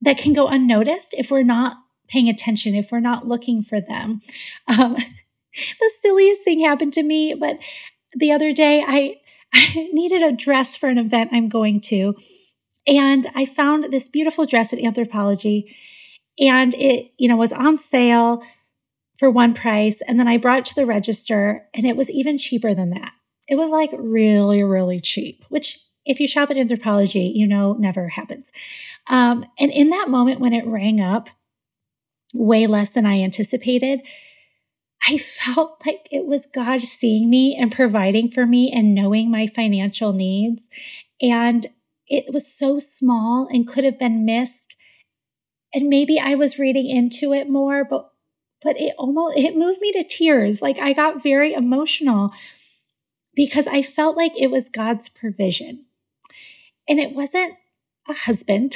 that 0.00 0.18
can 0.18 0.32
go 0.32 0.48
unnoticed 0.48 1.14
if 1.18 1.30
we're 1.30 1.42
not 1.42 1.76
paying 2.08 2.28
attention, 2.28 2.74
if 2.74 2.92
we're 2.92 3.00
not 3.00 3.26
looking 3.26 3.62
for 3.62 3.80
them. 3.80 4.20
Um, 4.66 4.94
the 5.54 5.92
silliest 6.00 6.44
thing 6.44 6.60
happened 6.60 6.92
to 6.94 7.02
me, 7.02 7.34
but 7.34 7.58
the 8.14 8.32
other 8.32 8.52
day 8.52 8.84
I, 8.86 9.16
I 9.54 9.88
needed 9.92 10.22
a 10.22 10.32
dress 10.32 10.76
for 10.76 10.88
an 10.88 10.98
event 10.98 11.30
I'm 11.32 11.48
going 11.48 11.80
to. 11.82 12.14
And 12.86 13.28
I 13.34 13.44
found 13.44 13.92
this 13.92 14.08
beautiful 14.08 14.46
dress 14.46 14.72
at 14.72 14.78
Anthropologie 14.78 15.74
and 16.38 16.74
it, 16.74 17.12
you 17.18 17.28
know, 17.28 17.36
was 17.36 17.52
on 17.52 17.76
sale 17.76 18.42
for 19.18 19.30
one 19.30 19.52
price. 19.52 20.00
And 20.06 20.18
then 20.18 20.28
I 20.28 20.36
brought 20.36 20.60
it 20.60 20.64
to 20.66 20.74
the 20.74 20.86
register 20.86 21.66
and 21.74 21.86
it 21.86 21.96
was 21.96 22.10
even 22.10 22.38
cheaper 22.38 22.74
than 22.74 22.90
that. 22.90 23.12
It 23.48 23.56
was 23.56 23.70
like 23.70 23.90
really, 23.92 24.62
really 24.62 25.00
cheap, 25.00 25.44
which 25.48 25.78
if 26.04 26.20
you 26.20 26.28
shop 26.28 26.50
at 26.50 26.56
Anthropologie, 26.56 27.32
you 27.34 27.46
know, 27.46 27.74
never 27.74 28.08
happens. 28.08 28.52
Um, 29.08 29.44
and 29.58 29.72
in 29.72 29.90
that 29.90 30.08
moment 30.08 30.40
when 30.40 30.54
it 30.54 30.66
rang 30.66 31.00
up 31.00 31.28
way 32.32 32.66
less 32.66 32.90
than 32.90 33.06
I 33.06 33.20
anticipated, 33.20 34.00
I 35.06 35.18
felt 35.18 35.82
like 35.86 36.08
it 36.10 36.26
was 36.26 36.46
God 36.46 36.82
seeing 36.82 37.28
me 37.28 37.56
and 37.58 37.72
providing 37.72 38.30
for 38.30 38.46
me 38.46 38.70
and 38.72 38.94
knowing 38.94 39.30
my 39.30 39.46
financial 39.46 40.12
needs. 40.12 40.68
And 41.20 41.68
it 42.06 42.32
was 42.32 42.46
so 42.46 42.78
small 42.78 43.48
and 43.50 43.68
could 43.68 43.84
have 43.84 43.98
been 43.98 44.24
missed. 44.24 44.76
And 45.74 45.88
maybe 45.88 46.18
I 46.18 46.34
was 46.34 46.58
reading 46.58 46.88
into 46.88 47.34
it 47.34 47.50
more, 47.50 47.84
but 47.84 48.10
but 48.62 48.76
it 48.80 48.94
almost 48.98 49.36
it 49.36 49.56
moved 49.56 49.80
me 49.80 49.92
to 49.92 50.04
tears. 50.04 50.62
Like 50.62 50.78
i 50.78 50.92
got 50.92 51.22
very 51.22 51.52
emotional 51.52 52.32
because 53.34 53.66
i 53.66 53.82
felt 53.82 54.16
like 54.16 54.32
it 54.36 54.50
was 54.50 54.68
god's 54.68 55.08
provision. 55.08 55.84
And 56.88 56.98
it 56.98 57.12
wasn't 57.14 57.54
a 58.08 58.14
husband 58.14 58.74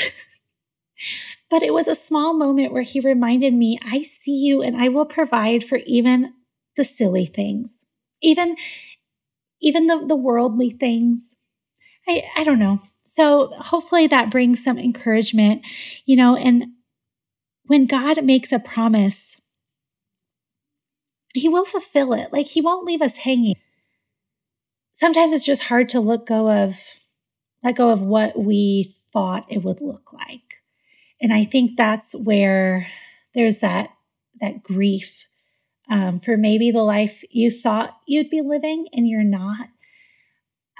but 1.50 1.62
it 1.62 1.72
was 1.72 1.88
a 1.88 1.94
small 1.94 2.34
moment 2.34 2.72
where 2.72 2.82
he 2.82 3.00
reminded 3.00 3.54
me 3.54 3.78
i 3.82 4.02
see 4.02 4.36
you 4.36 4.62
and 4.62 4.76
i 4.76 4.88
will 4.88 5.06
provide 5.06 5.64
for 5.64 5.78
even 5.86 6.34
the 6.76 6.84
silly 6.84 7.24
things 7.26 7.86
even 8.22 8.56
even 9.62 9.86
the, 9.86 10.04
the 10.06 10.16
worldly 10.16 10.70
things. 10.70 11.38
I 12.08 12.22
i 12.36 12.44
don't 12.44 12.58
know. 12.58 12.80
So 13.04 13.52
hopefully 13.58 14.06
that 14.08 14.30
brings 14.30 14.62
some 14.62 14.78
encouragement 14.78 15.62
you 16.06 16.16
know 16.16 16.36
and 16.36 16.66
when 17.66 17.86
god 17.86 18.24
makes 18.24 18.52
a 18.52 18.58
promise 18.60 19.40
he 21.34 21.48
will 21.48 21.64
fulfill 21.64 22.12
it. 22.12 22.32
Like 22.32 22.48
he 22.48 22.60
won't 22.60 22.86
leave 22.86 23.02
us 23.02 23.18
hanging. 23.18 23.56
Sometimes 24.92 25.32
it's 25.32 25.44
just 25.44 25.64
hard 25.64 25.88
to 25.90 26.00
let 26.00 26.26
go 26.26 26.50
of 26.50 26.76
let 27.62 27.76
go 27.76 27.90
of 27.90 28.02
what 28.02 28.38
we 28.38 28.94
thought 29.12 29.46
it 29.48 29.62
would 29.62 29.80
look 29.80 30.12
like. 30.12 30.62
And 31.20 31.32
I 31.32 31.44
think 31.44 31.76
that's 31.76 32.14
where 32.14 32.88
there's 33.34 33.58
that 33.58 33.90
that 34.40 34.62
grief 34.62 35.26
um, 35.88 36.20
for 36.20 36.36
maybe 36.36 36.70
the 36.70 36.82
life 36.82 37.22
you 37.30 37.50
thought 37.50 37.96
you'd 38.06 38.30
be 38.30 38.40
living 38.40 38.86
and 38.92 39.08
you're 39.08 39.22
not. 39.22 39.68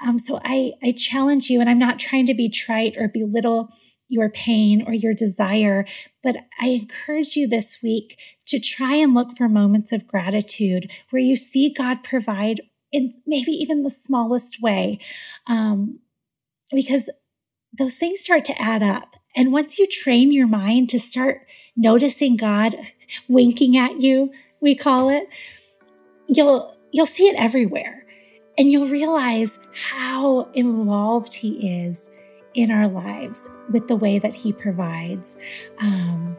Um, 0.05 0.19
so 0.19 0.39
I 0.43 0.73
I 0.83 0.91
challenge 0.91 1.49
you, 1.49 1.61
and 1.61 1.69
I'm 1.69 1.79
not 1.79 1.99
trying 1.99 2.25
to 2.27 2.33
be 2.33 2.49
trite 2.49 2.95
or 2.97 3.07
belittle 3.07 3.69
your 4.09 4.29
pain 4.29 4.83
or 4.85 4.93
your 4.93 5.13
desire. 5.13 5.85
But 6.21 6.35
I 6.61 6.67
encourage 6.67 7.35
you 7.35 7.47
this 7.47 7.77
week 7.81 8.17
to 8.53 8.59
try 8.59 8.93
and 8.95 9.15
look 9.15 9.35
for 9.35 9.49
moments 9.49 9.91
of 9.91 10.07
gratitude 10.07 10.91
where 11.09 11.21
you 11.21 11.35
see 11.35 11.73
God 11.75 12.03
provide 12.03 12.61
in 12.91 13.15
maybe 13.25 13.51
even 13.51 13.81
the 13.81 13.89
smallest 13.89 14.61
way. 14.61 14.99
Um, 15.47 15.99
because 16.71 17.09
those 17.77 17.95
things 17.95 18.21
start 18.21 18.45
to 18.45 18.61
add 18.61 18.83
up. 18.83 19.15
And 19.35 19.51
once 19.51 19.79
you 19.79 19.87
train 19.87 20.31
your 20.31 20.45
mind 20.45 20.89
to 20.89 20.99
start 20.99 21.47
noticing 21.75 22.37
God 22.37 22.75
winking 23.27 23.75
at 23.75 24.01
you, 24.01 24.31
we 24.61 24.75
call 24.75 25.09
it, 25.09 25.27
you'll 26.27 26.75
you'll 26.91 27.07
see 27.07 27.27
it 27.27 27.35
everywhere. 27.37 28.05
And 28.55 28.71
you'll 28.71 28.87
realize 28.87 29.57
how 29.73 30.51
involved 30.53 31.33
he 31.33 31.81
is 31.81 32.07
in 32.53 32.69
our 32.69 32.87
lives 32.87 33.49
with 33.71 33.87
the 33.87 33.95
way 33.95 34.19
that 34.19 34.35
he 34.35 34.53
provides. 34.53 35.37
Um, 35.79 36.37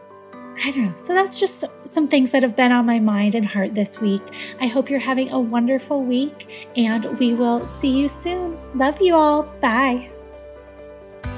I 0.62 0.70
don't 0.70 0.84
know. 0.84 0.94
So 0.96 1.14
that's 1.14 1.38
just 1.38 1.64
some 1.84 2.08
things 2.08 2.30
that 2.30 2.42
have 2.42 2.56
been 2.56 2.72
on 2.72 2.86
my 2.86 3.00
mind 3.00 3.34
and 3.34 3.46
heart 3.46 3.74
this 3.74 4.00
week. 4.00 4.22
I 4.60 4.66
hope 4.66 4.88
you're 4.88 5.00
having 5.00 5.30
a 5.30 5.40
wonderful 5.40 6.02
week 6.02 6.70
and 6.76 7.18
we 7.18 7.34
will 7.34 7.66
see 7.66 7.98
you 7.98 8.08
soon. 8.08 8.58
Love 8.74 9.00
you 9.00 9.14
all. 9.14 9.42
Bye. 9.60 10.10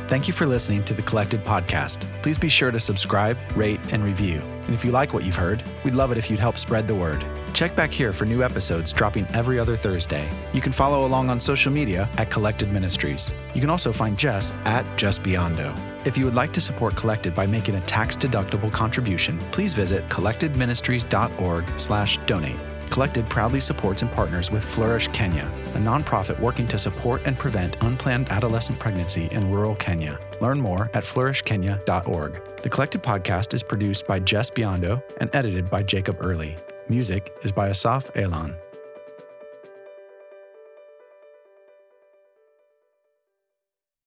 Thank 0.08 0.28
you 0.28 0.34
for 0.34 0.46
listening 0.46 0.84
to 0.84 0.94
the 0.94 1.02
Collected 1.02 1.42
Podcast. 1.42 2.06
Please 2.22 2.38
be 2.38 2.48
sure 2.48 2.70
to 2.70 2.78
subscribe, 2.78 3.36
rate, 3.56 3.80
and 3.92 4.04
review. 4.04 4.42
And 4.66 4.74
if 4.74 4.84
you 4.84 4.90
like 4.90 5.14
what 5.14 5.24
you've 5.24 5.36
heard, 5.36 5.62
we'd 5.84 5.94
love 5.94 6.12
it 6.12 6.18
if 6.18 6.30
you'd 6.30 6.40
help 6.40 6.58
spread 6.58 6.86
the 6.86 6.94
word. 6.94 7.24
Check 7.54 7.74
back 7.74 7.90
here 7.90 8.12
for 8.12 8.26
new 8.26 8.42
episodes 8.42 8.92
dropping 8.92 9.26
every 9.32 9.58
other 9.58 9.74
Thursday. 9.76 10.28
You 10.52 10.60
can 10.60 10.72
follow 10.72 11.06
along 11.06 11.30
on 11.30 11.40
social 11.40 11.72
media 11.72 12.10
at 12.18 12.30
Collected 12.30 12.70
Ministries. 12.70 13.34
You 13.54 13.62
can 13.62 13.70
also 13.70 13.92
find 13.92 14.22
Jes 14.22 14.52
at 14.64 14.84
Jes 15.00 15.18
Biondo. 15.18 15.74
If 16.06 16.18
you 16.18 16.26
would 16.26 16.34
like 16.34 16.52
to 16.52 16.60
support 16.60 16.94
Collected 16.96 17.34
by 17.34 17.46
making 17.46 17.76
a 17.76 17.80
tax-deductible 17.80 18.70
contribution, 18.72 19.38
please 19.52 19.72
visit 19.72 20.06
collectedministries.org/donate. 20.08 22.75
Collected 22.90 23.28
proudly 23.28 23.60
supports 23.60 24.02
and 24.02 24.10
partners 24.10 24.50
with 24.50 24.64
Flourish 24.64 25.08
Kenya, 25.08 25.50
a 25.74 25.78
nonprofit 25.78 26.38
working 26.40 26.66
to 26.68 26.78
support 26.78 27.22
and 27.26 27.38
prevent 27.38 27.82
unplanned 27.82 28.30
adolescent 28.30 28.78
pregnancy 28.78 29.26
in 29.30 29.50
rural 29.50 29.74
Kenya. 29.76 30.18
Learn 30.40 30.60
more 30.60 30.90
at 30.94 31.04
flourishkenya.org. 31.04 32.62
The 32.62 32.68
Collected 32.68 33.02
podcast 33.02 33.54
is 33.54 33.62
produced 33.62 34.06
by 34.06 34.18
Jes 34.18 34.50
Biondo 34.50 35.02
and 35.20 35.30
edited 35.34 35.70
by 35.70 35.82
Jacob 35.82 36.16
Early. 36.20 36.56
Music 36.88 37.36
is 37.42 37.52
by 37.52 37.68
Asaf 37.68 38.10
Elon. 38.16 38.56